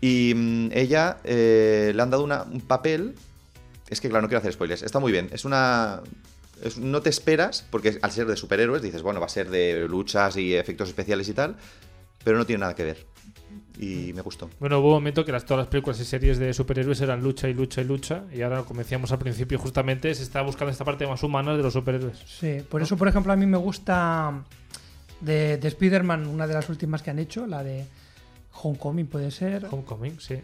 [0.00, 3.14] Y mm, ella eh, le han dado una- un papel.
[3.88, 4.82] Es que, claro, no quiero hacer spoilers.
[4.82, 5.28] Está muy bien.
[5.32, 6.00] Es una.
[6.62, 9.86] Es- no te esperas, porque al ser de superhéroes dices, bueno, va a ser de
[9.88, 11.56] luchas y efectos especiales y tal,
[12.22, 13.06] pero no tiene nada que ver.
[13.78, 14.50] Y me gustó.
[14.60, 17.48] Bueno, hubo un momento que las, todas las películas y series de superhéroes eran lucha
[17.48, 18.24] y lucha y lucha.
[18.32, 21.62] Y ahora, como decíamos al principio, justamente se está buscando esta parte más humana de
[21.62, 22.18] los superhéroes.
[22.26, 24.44] Sí, por eso, por ejemplo, a mí me gusta
[25.20, 27.86] de, de Spider-Man, una de las últimas que han hecho, la de
[28.62, 29.66] Homecoming, puede ser.
[29.70, 30.36] Homecoming, sí.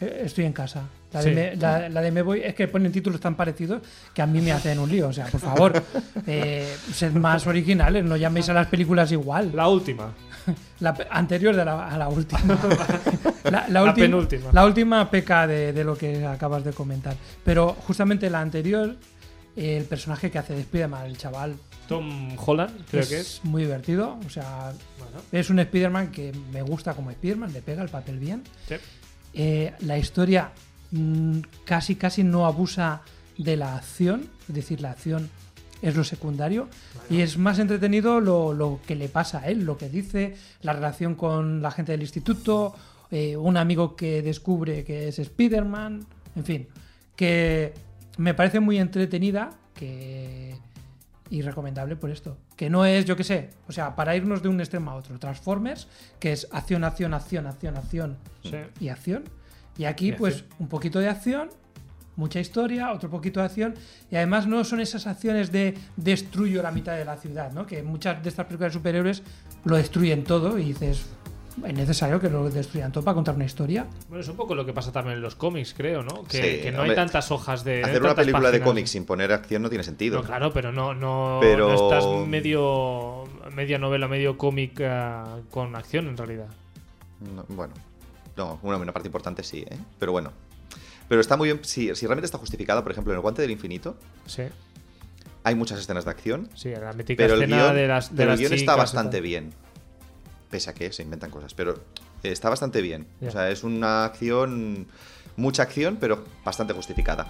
[0.00, 0.84] Eh, Estoy en casa.
[1.12, 1.30] La Sí.
[1.30, 3.80] de, me, la, la de Me Voy es que ponen títulos tan parecidos
[4.14, 5.08] que a mí me hacen un lío.
[5.08, 5.82] O sea, por favor,
[6.26, 9.52] eh, sed más originales, no llaméis a las películas igual.
[9.54, 10.12] La última.
[10.80, 12.40] La anterior de la, a la última.
[13.44, 14.50] la, la La última- penúltima.
[14.52, 17.16] La última peca de, de lo que acabas de comentar.
[17.44, 18.96] Pero justamente la anterior,
[19.56, 21.56] el personaje que hace de Spider-Man, el chaval,
[21.88, 23.40] Tom Holland, creo es, que es.
[23.44, 24.18] muy divertido.
[24.26, 28.18] O sea, Bueno, es un Spider-Man que me gusta como Spider-Man, le pega el papel
[28.18, 28.42] bien.
[28.68, 28.76] sí.
[29.40, 30.50] Eh, la historia
[30.90, 33.02] mm, casi casi no abusa
[33.38, 35.30] de la acción, es decir, la acción
[35.80, 36.68] es lo secundario
[37.08, 40.72] y es más entretenido lo, lo que le pasa a él, lo que dice, la
[40.72, 42.74] relación con la gente del instituto,
[43.12, 46.68] eh, un amigo que descubre que es Spider-Man, en fin,
[47.14, 47.74] que
[48.16, 50.58] me parece muy entretenida que
[51.30, 52.36] y recomendable por esto.
[52.56, 55.18] Que no es, yo qué sé, o sea, para irnos de un extremo a otro.
[55.18, 55.86] Transformers,
[56.18, 58.56] que es acción, acción, acción, acción, acción Sí.
[58.80, 59.24] y acción.
[59.76, 60.50] Y aquí, Y pues, acción.
[60.58, 61.50] un poquito de acción,
[62.16, 63.74] mucha historia, otro poquito de acción.
[64.10, 67.64] Y además no son esas acciones de destruyo la mitad de la ciudad, ¿no?
[67.66, 69.22] Que muchas de estas películas de superhéroes
[69.64, 71.06] lo destruyen todo y dices,
[71.66, 73.86] es necesario que lo destruyan todo para contar una historia.
[74.08, 76.24] Bueno, es un poco lo que pasa también en los cómics, creo, ¿no?
[76.24, 77.82] Que, Sí, que no hombre, hay tantas hojas de.
[77.82, 80.18] Hacer una película de cómics sin poner acción no tiene sentido.
[80.20, 85.74] No, claro, pero no, no, Pero- no estás medio media novela, medio cómic eh, con
[85.76, 86.48] acción en realidad.
[87.34, 87.74] No, bueno,
[88.36, 89.76] no, una, una parte importante sí, ¿eh?
[89.98, 90.32] Pero bueno.
[91.08, 93.50] Pero está muy bien, si, si realmente está justificada, por ejemplo, en el Guante del
[93.50, 93.96] Infinito,
[94.26, 94.42] Sí,
[95.42, 98.10] hay muchas escenas de acción, sí, la mítica pero el escena guion, de las.
[98.10, 99.54] De pero el las guion está chicas bastante bien.
[100.50, 101.78] Pese a que se inventan cosas, pero
[102.22, 103.06] está bastante bien.
[103.20, 103.28] Ya.
[103.28, 104.86] O sea, es una acción,
[105.36, 107.26] mucha acción, pero bastante justificada.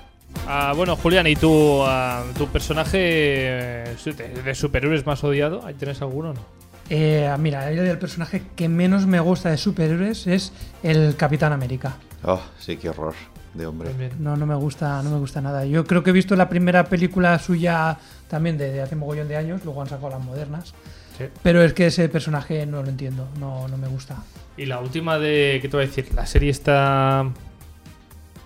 [0.47, 5.64] Ah, bueno, Julián, ¿y tu, ah, tu personaje eh, de, de superhéroes más odiado?
[5.66, 6.59] ¿Ahí tienes alguno o no?
[6.91, 10.53] Eh, mira, el personaje que menos me gusta de superhéroes es
[10.83, 11.97] el Capitán América.
[12.25, 13.14] Oh, sí, qué horror
[13.55, 13.91] de hombre.
[14.19, 15.64] No, no me gusta, no me gusta nada.
[15.64, 17.99] Yo creo que he visto la primera película suya
[18.29, 20.75] también de, de hace mogollón de años, luego han sacado las modernas.
[21.19, 21.25] Sí.
[21.43, 24.23] Pero es que ese personaje no lo entiendo, no, no me gusta.
[24.57, 25.59] Y la última de.
[25.61, 26.09] ¿Qué te voy a decir?
[26.14, 27.29] La serie está.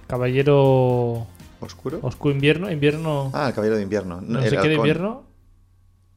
[0.07, 1.27] Caballero.
[1.61, 2.01] ¿Oscuro?
[2.03, 2.71] Oscuro Invierno.
[2.71, 3.31] Invierno.
[3.35, 4.21] Ah, el Caballero de Invierno.
[4.21, 5.25] no sé qué de invierno.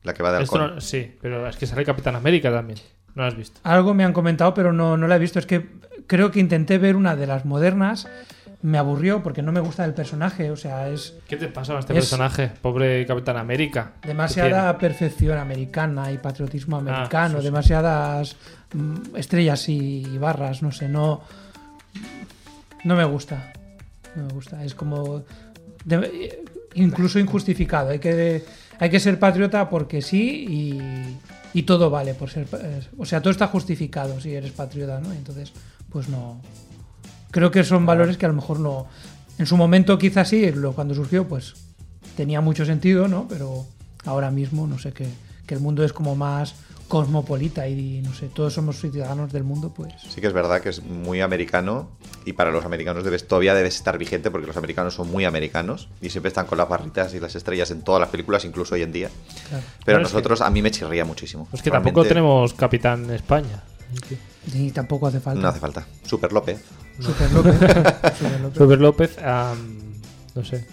[0.04, 2.80] La que va de Esto no- sí, pero es que sale Capitán América también.
[3.16, 3.60] No lo has visto.
[3.64, 5.40] Algo me han comentado, pero no, no la he visto.
[5.40, 5.68] Es que
[6.08, 8.08] creo que intenté ver una de las modernas,
[8.66, 11.82] me aburrió porque no me gusta el personaje, o sea, es ¿Qué te pasa con
[11.82, 12.52] este Es- personaje?
[12.64, 13.92] Pobre Capitán América.
[14.02, 17.46] ¿Qué demasiada perfección americana y patriotismo americano, sí, sí.
[17.46, 18.36] demasiadas
[18.74, 21.22] mm, estrellas y, barras, no sé, no
[22.84, 23.54] no me gusta.
[24.16, 25.24] No me gusta, es como
[25.84, 26.44] de-
[26.74, 27.90] incluso injustificado.
[27.92, 28.44] Hay que
[28.80, 33.22] hay que ser patriota porque sí y, y todo vale por ser eh, o sea,
[33.22, 35.14] todo está justificado si eres patriota, ¿no?
[35.14, 35.52] Entonces,
[35.92, 36.42] pues no
[37.36, 38.88] creo que son valores que a lo mejor no
[39.38, 41.54] en su momento quizás sí, cuando surgió pues
[42.16, 43.28] tenía mucho sentido, ¿no?
[43.28, 43.66] Pero
[44.06, 45.06] ahora mismo no sé que,
[45.46, 46.56] que el mundo es como más
[46.88, 50.70] cosmopolita y no sé, todos somos ciudadanos del mundo, pues Sí que es verdad que
[50.70, 51.90] es muy americano
[52.24, 55.90] y para los americanos debes, todavía debes estar vigente porque los americanos son muy americanos
[56.00, 58.84] y siempre están con las barritas y las estrellas en todas las películas, incluso hoy
[58.84, 59.10] en día.
[59.50, 59.66] claro.
[59.84, 61.50] Pero nosotros, a mí me chirría muchísimo.
[61.52, 63.62] Es que Realmente tampoco tenemos Capitán España.
[64.54, 65.42] Y tampoco hace falta.
[65.42, 65.86] No hace falta.
[66.04, 66.64] Super López.
[67.00, 67.56] Super López.
[68.18, 68.58] Super López.
[68.58, 69.94] Robert López, am,
[70.34, 70.66] no sé.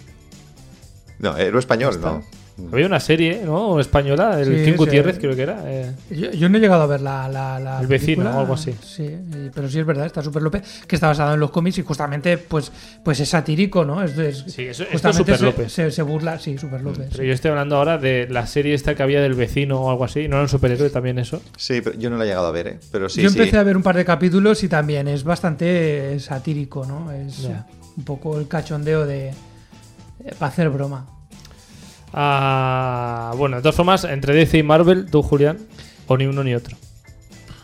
[1.19, 2.23] No, héroe español, no.
[2.71, 3.79] Había una serie, ¿no?
[3.79, 4.77] Española, el Sí, King sí.
[4.77, 5.63] Gutiérrez, creo que era.
[5.65, 5.91] eh.
[6.11, 7.27] Yo, yo no he llegado a ver la.
[7.27, 8.37] la- la El vecino película.
[8.37, 8.73] o algo así.
[8.83, 9.09] Sí,
[9.55, 12.37] pero sí es verdad, está Super López, que está basado en los cómics y justamente
[12.37, 12.71] pues,
[13.03, 14.03] pues es satírico, ¿no?
[14.03, 15.71] Es, es- Sí, eso- esto es justamente Super se, López.
[15.73, 17.07] Se, se burla, sí, Super López.
[17.11, 20.03] Pero yo estoy hablando ahora de la serie esta que había del vecino o algo
[20.05, 20.27] así.
[20.27, 21.41] ¿No era un superhéroe también eso?
[21.57, 22.79] Sí, pero yo no lo he llegado a ver, ¿eh?
[22.91, 23.37] Pero sí, Yo sí.
[23.39, 27.11] empecé a ver un par de capítulos y también es bastante satírico, ¿no?
[27.11, 27.47] Es
[27.97, 29.29] un poco el cachondeo de.
[29.29, 29.33] eh,
[30.37, 31.07] para hacer broma.
[32.13, 35.57] Ah, bueno, de todas formas, entre DC y Marvel, tú, Julián,
[36.07, 36.77] o ni uno ni otro.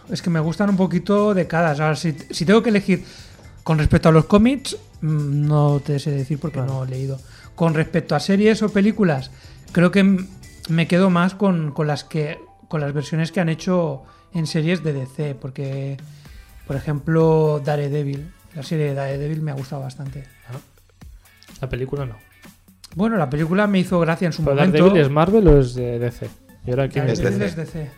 [0.10, 1.96] Es que me gustan un poquito de cada.
[1.96, 3.04] Si, si tengo que elegir
[3.64, 6.74] con respecto a los cómics, mm, no te sé decir porque Claro.
[6.74, 7.20] no he leído.
[7.56, 9.30] Con respecto a series o películas,
[9.72, 10.26] creo que
[10.70, 14.84] me quedo más con, con las que con las versiones que han hecho en series
[14.84, 15.98] de DC, porque
[16.68, 20.26] por ejemplo Daredevil, la serie de Daredevil me ha gustado bastante.
[21.62, 22.16] La película no.
[22.96, 24.78] Bueno, la película me hizo gracia en su ¿Pero momento.
[24.78, 26.28] Daredevil es Marvel o es de DC?
[26.66, 27.20] ¿Y ahora quién es?
[27.22, 27.62] Daredevil DC.
[27.62, 27.90] es DC.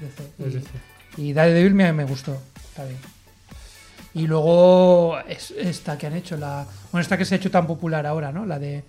[0.00, 0.22] DC.
[0.38, 0.70] Es Y- DC.
[1.18, 2.36] Y Daredevil me, me gustó.
[2.68, 2.98] Está bien.
[4.14, 6.66] Y luego es- esta que han hecho, la.
[6.92, 8.44] Bueno, esta que se ha hecho tan popular ahora, ¿no?
[8.46, 8.84] La de.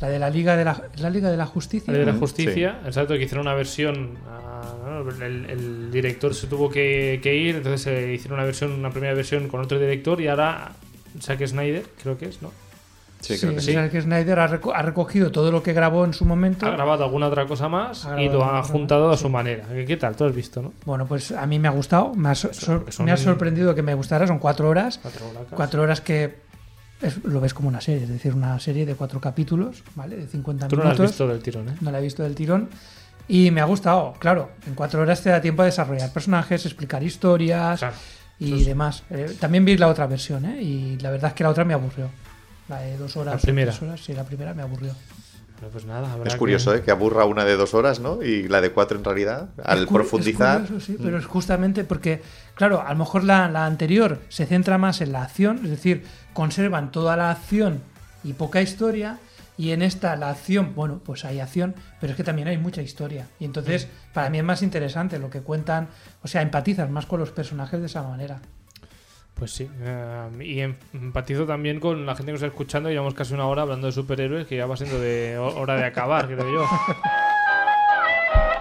[0.00, 1.92] La de la Liga de la, la Liga de la Justicia.
[1.92, 4.16] La de la Justicia, exacto, que hicieron una versión.
[4.26, 5.24] ah, ¿no?
[5.26, 9.12] el, el director se tuvo que, que ir, entonces se hicieron una versión, una primera
[9.12, 10.72] versión con otro director y ahora
[11.20, 12.50] Zack Snyder, creo que es, ¿no?
[13.20, 13.72] Sí, Sí, creo que sí.
[13.74, 16.66] Zack Snyder ha, reco- ha recogido todo lo que grabó en su momento.
[16.66, 19.32] Ha grabado alguna otra cosa más y lo ha juntado más, a su sí.
[19.32, 19.64] manera.
[19.86, 20.16] ¿Qué, tal?
[20.16, 20.72] Tú has visto, ¿no?
[20.86, 22.14] Bueno, pues a mí me ha gustado.
[22.14, 22.54] Me ha, porque
[22.92, 24.26] son- me ha sorprendido que me gustara.
[24.26, 24.98] Son cuatro horas.
[25.02, 25.42] Cuatro horas.
[25.50, 26.36] Cuatro horas que
[27.02, 28.04] es- lo ves como una serie.
[28.04, 30.16] Es decir, una serie de cuatro capítulos, ¿vale?
[30.16, 31.12] De 50 Tú no lo has minutos.
[31.12, 31.74] visto del tirón, ¿eh?
[31.82, 32.70] No la he visto del tirón.
[33.28, 34.50] Y me ha gustado, claro.
[34.66, 37.94] En cuatro horas te da tiempo a desarrollar personajes, explicar historias Claro.
[38.38, 39.02] y eso es- demás.
[39.10, 40.62] Eh, también vi la otra versión, ¿eh?
[40.62, 42.08] Y la verdad es que la otra me aburrió.
[42.70, 43.34] La de dos horas.
[43.34, 43.70] La o primera.
[43.72, 44.92] tres horas, sí, la primera me aburrió.
[45.58, 46.80] Bueno, pues nada, habrá Es que- curioso, ¿eh?
[46.82, 48.22] Que aburra una de dos horas, ¿no?
[48.22, 50.62] Y la de cuatro en realidad, al cu- profundizar.
[50.62, 52.22] es curioso, sí, pero es justamente porque,
[52.54, 56.04] claro, a lo mejor la, la anterior se centra más en la acción, es decir,
[56.32, 57.82] conservan toda la acción
[58.24, 59.18] y poca historia,
[59.58, 62.80] y en esta la acción, bueno, pues hay acción, pero es que también hay mucha
[62.80, 63.26] historia.
[63.38, 65.88] Y entonces, para mí es más interesante lo que cuentan,
[66.22, 68.40] o sea, empatizas más con los personajes de esa manera.
[69.40, 69.68] Pues sí.
[69.80, 72.88] eh, y em- empatizo también con la gente que nos está escuchando.
[72.90, 75.84] Llevamos casi una hora hablando de superhéroes, que ya va siendo de ho- hora de
[75.86, 76.64] acabar, creo yo.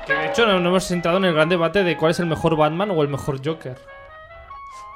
[0.07, 2.25] Que de hecho no, no hemos entrado en el gran debate de cuál es el
[2.25, 3.77] mejor Batman o el mejor Joker.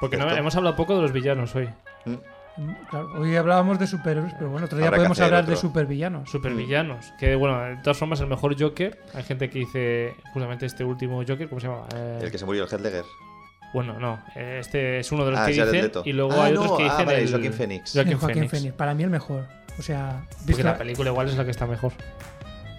[0.00, 1.68] Porque no- hemos hablado poco de los villanos hoy.
[2.04, 2.12] Mm.
[2.56, 5.60] Mm, Claro, hoy hablábamos de superhéroes, pero bueno, otro día Habrá podemos hablar de otro.
[5.68, 6.30] supervillanos.
[6.30, 7.12] Supervillanos.
[7.18, 8.98] Que bueno, de todas formas, el mejor Joker.
[9.14, 11.86] Hay gente que dice justamente este último Joker, ¿cómo se llama?
[11.94, 13.04] Eh, El que se murió, el Headlegger.
[13.74, 14.22] Bueno, no.
[14.36, 15.84] eh, Este es uno de los Ah, que Jared dicen.
[15.86, 16.02] Leto.
[16.06, 17.06] Y luego Ah, hay no, otros que ah, dicen.
[17.06, 17.92] vale, el- Joaquin Phoenix.
[17.92, 18.50] Joaquin Phoenix.
[18.50, 19.46] Phoenix, para mí el mejor.
[19.78, 21.92] O sea, Porque la película igual es la que está mejor.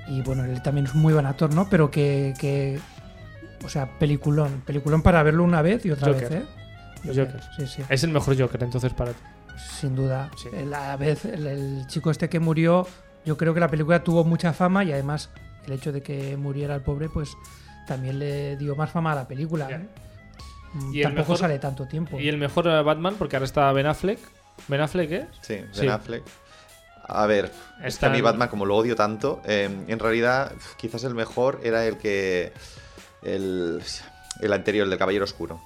[0.08, 1.68] y bueno, él también es un muy buen actor, ¿no?
[1.70, 2.80] Pero que, que-
[3.66, 6.30] o sea, peliculón, peliculón para verlo una vez y otra Joker.
[6.30, 6.46] vez, ¿eh?
[7.04, 7.46] Los Jokers.
[7.58, 9.20] Sí, sí, Es el mejor Joker, entonces, para ti.
[9.80, 10.30] sin duda.
[10.38, 10.50] Sí.
[10.68, 12.88] La vez, el, el chico este que murió,
[13.26, 15.30] yo creo que la película tuvo mucha fama y además
[15.66, 17.36] el hecho de que muriera el pobre, pues
[17.88, 19.68] también le dio más fama a la película.
[19.72, 19.88] ¿eh?
[20.76, 22.20] Mm, Y Tampoco mejor- sale tanto tiempo.
[22.20, 24.20] Y el mejor eh, Batman, porque ahora está Ben Affleck.
[24.68, 25.26] ¿Ben Affleck es?
[25.42, 25.88] Sí, Ben Sí.
[25.88, 26.24] Affleck.
[27.08, 27.52] A ver, es
[27.82, 31.60] que Está a mí Batman, como lo odio tanto, eh, en realidad quizás el mejor
[31.64, 32.52] era el que.
[33.24, 33.82] El,
[34.42, 35.60] el anterior, el del Caballero Oscuro.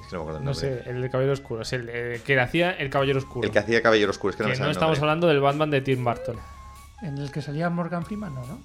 [0.00, 0.82] Es que no me acuerdo el No nombre.
[0.84, 1.62] sé, el de Caballero Oscuro.
[1.62, 3.46] Es el, eh, que hacía el Caballero Oscuro.
[3.46, 5.70] El que hacía Caballero Oscuro, es que no Que me no estamos hablando del Batman
[5.70, 6.36] de Tim Burton.
[7.02, 8.60] En el que salía Morgan Freeman, no, ¿no?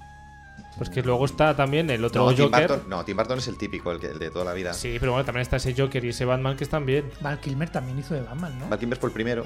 [0.78, 2.68] Pues que luego está también el otro No, Tim Joker.
[2.68, 4.74] Burton, no, Tim Burton es el típico, el, que, el de toda la vida.
[4.74, 7.06] Sí, pero bueno, también está ese Joker y ese Batman que están bien.
[7.22, 8.68] Val Kilmer también hizo de Batman, ¿no?
[8.68, 9.46] Val Kilmer fue el primero.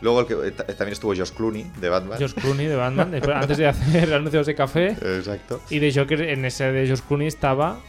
[0.00, 2.18] Luego el que, eh, ta- también estuvo Josh Clooney, de Batman.
[2.18, 4.88] George Clooney de Batman, después- antes de hacer anuncios de café.
[4.90, 5.60] Exacto.
[5.70, 7.80] Y de Joker, en ese de George Clooney estaba.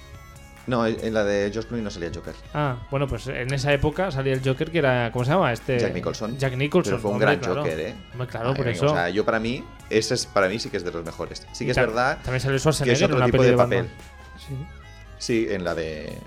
[0.67, 2.33] No, en la de Josh Clooney no salía Joker.
[2.53, 5.11] Ah, bueno, pues en esa época salía el Joker que era.
[5.11, 5.53] ¿Cómo se llama?
[5.53, 5.77] Este.
[5.79, 6.37] Jack Nicholson.
[6.39, 6.91] Jack Nicholson.
[6.93, 7.61] Pero fue un hombre, gran claro.
[7.61, 7.95] Joker, ¿eh?
[8.13, 8.85] Hombre, claro, Ay, por eso.
[8.87, 11.45] O sea, yo para mí, ese es para mí sí que es de los mejores.
[11.51, 13.51] Sí que Y es verdad También salió que Schwarzenegger es en otro una tipo de
[13.51, 13.83] de papel.
[13.83, 13.97] Batman.
[14.39, 14.55] Sí.
[15.17, 16.17] Sí, en la de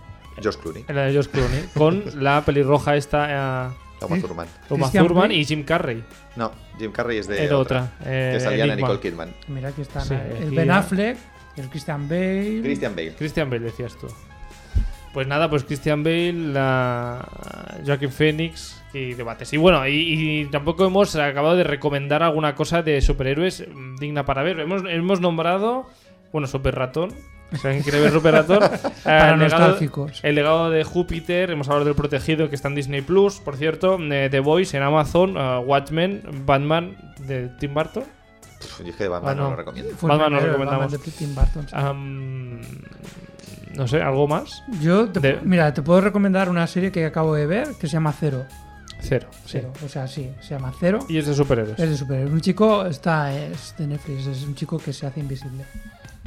[0.42, 1.64] Josh Clooney, En la de George Clooney.
[1.74, 3.68] con la pelirroja esta.
[3.68, 3.70] eh,
[4.00, 4.20] Sí.
[4.20, 4.46] Thurman.
[4.68, 6.04] Christian Thurman y Jim Carrey.
[6.36, 7.90] No, Jim Carrey es de Era otra.
[8.04, 8.90] eh, que salía en Enigma.
[8.90, 9.34] Nicole Kidman.
[9.48, 10.70] Mira, aquí están Sí, el aquí Ben.
[10.70, 11.16] Affleck,
[11.56, 12.60] el Christian Bale.
[12.62, 13.14] Christian Bale.
[13.16, 14.06] Christian Bale, decías tú.
[15.12, 17.26] Pues nada, pues Christian Bale, la
[17.84, 19.52] Joaquin Phoenix y debates.
[19.52, 19.92] Y bueno, y,
[20.42, 24.60] y tampoco hemos acabado de recomendar alguna cosa de superhéroes mm, digna para ver.
[24.60, 25.86] Hemos, hemos nombrado,
[26.32, 27.10] bueno, Super Ratón.
[27.50, 28.62] Si alguien quiere ver Super Ratón.
[28.62, 28.68] eh,
[29.04, 30.20] Para el, legado, nostálgicos.
[30.22, 31.50] el legado de Júpiter.
[31.50, 33.98] Hemos hablado del protegido que está en Disney Plus, por cierto.
[33.98, 35.34] eh, The Voice en Amazon.
[35.38, 36.96] eh, Watchmen, Batman
[37.26, 38.04] de Tim Burton.
[38.60, 39.44] Yo es que de Batman no.
[39.44, 39.90] no lo recomiendo.
[40.02, 40.92] Batman lo primero, el recomendamos.
[40.92, 41.74] Batman de Tim Burton, sí.
[43.74, 44.62] No sé, ¿algo más?
[44.80, 47.94] Yo, te, de- mira, te puedo recomendar una serie que acabo de ver que se
[47.94, 48.44] llama Cero.
[49.00, 49.28] Cero.
[49.44, 49.58] sí.
[49.60, 49.72] Cero.
[49.84, 50.98] O sea, sí, se llama Cero.
[51.08, 51.78] Y es de superhéroes.
[51.78, 52.32] Es de superhéroes.
[52.32, 55.64] Un chico está es de Netflix, es un chico que se hace invisible.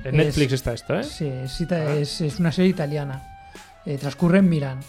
[0.03, 1.03] En Netflix está esto, ¿eh?
[1.03, 1.93] Sí, es, Ah.
[1.93, 3.21] es, es una serie italiana.
[3.85, 4.79] Eh, transcurre en Milán.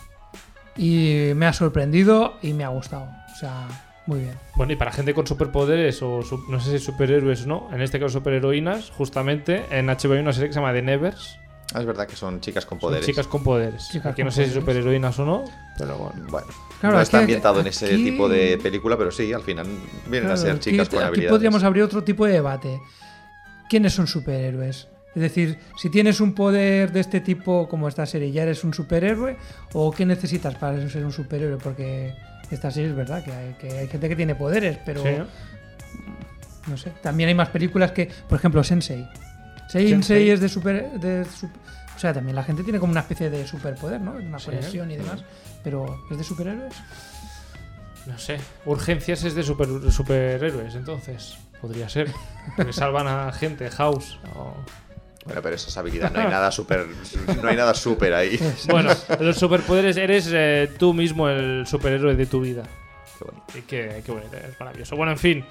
[0.77, 3.09] Y me ha sorprendido y me ha gustado.
[3.33, 3.67] O sea,
[4.07, 4.35] muy bien.
[4.57, 7.99] Bueno, y para gente con superpoderes o no sé si superhéroes o no, en este
[8.01, 11.39] caso superheroínas, justamente en HBO hay una serie que se llama The Nevers.
[11.75, 13.07] Ah, es verdad que son chicas con Son poderes.
[13.07, 13.89] chicas con poderes.
[13.91, 15.45] Chicas Aquí con no sé si superheroínas o no,
[15.79, 16.27] pero bueno.
[16.31, 16.47] Bueno,
[16.81, 19.43] Claro, no es está que ambientado en ese aquí- tipo de película, pero sí, al
[19.43, 19.67] final
[20.09, 21.31] vienen a ser aquí- chicas con aquí habilidades.
[21.33, 22.81] podríamos abrir otro tipo de debate.
[23.71, 24.89] ¿Quiénes son superhéroes?
[25.15, 28.73] Es decir, si tienes un poder de este tipo como esta serie, ¿ya eres un
[28.75, 29.37] superhéroe?
[29.75, 31.59] ¿O qué necesitas para ser un superhéroe?
[31.59, 32.15] Porque
[32.51, 35.09] esta serie es verdad que hay, que hay gente que tiene poderes, pero Sí.
[36.69, 36.93] No sé.
[37.03, 39.07] También hay más películas que, por ejemplo, Sensei.
[39.73, 40.31] Sensei, Sensei.
[40.31, 41.51] es de super, de sup-
[41.97, 44.13] O sea, también la gente tiene como una especie de superpoder, ¿no?
[44.13, 44.47] Una Sí.
[44.47, 45.23] conexión y demás.
[45.63, 46.75] Pero, ¿es de superhéroes?
[48.07, 48.39] No sé.
[48.67, 51.37] Urgencias es de super, superhéroes, entonces.
[51.61, 52.11] Podría ser.
[52.57, 54.19] Que salvan a gente, House.
[54.35, 54.55] o-
[55.25, 56.85] Bueno, pero esa es habilidad, no hay nada súper.
[57.41, 58.41] No hay nada súper ahí.
[58.69, 62.65] Bueno, los superpoderes eres eh, tú mismo el superhéroe de tu vida.
[63.25, 63.59] Qué bonito.
[63.59, 64.97] Y qué, qué bonito, es maravilloso.
[64.97, 65.45] Bueno, en fin.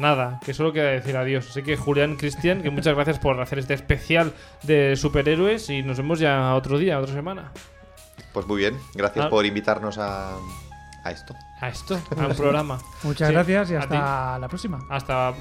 [0.00, 1.48] nada, que solo queda decir adiós.
[1.50, 4.32] Así que Julián, Cristian, que muchas gracias por hacer este especial
[4.62, 7.52] de superhéroes y nos vemos ya otro día, otra semana.
[8.32, 9.28] Pues muy bien, gracias Ah.
[9.30, 10.36] por invitarnos a,
[11.04, 11.34] a esto.
[11.60, 12.78] A esto, a un programa.
[13.04, 14.80] Muchas Sí, gracias y hasta la próxima.
[14.90, 15.34] Hasta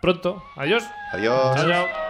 [0.00, 0.42] pronto.
[0.56, 0.84] Adiós.
[1.12, 1.56] Adiós.
[1.56, 2.07] Chao, chao.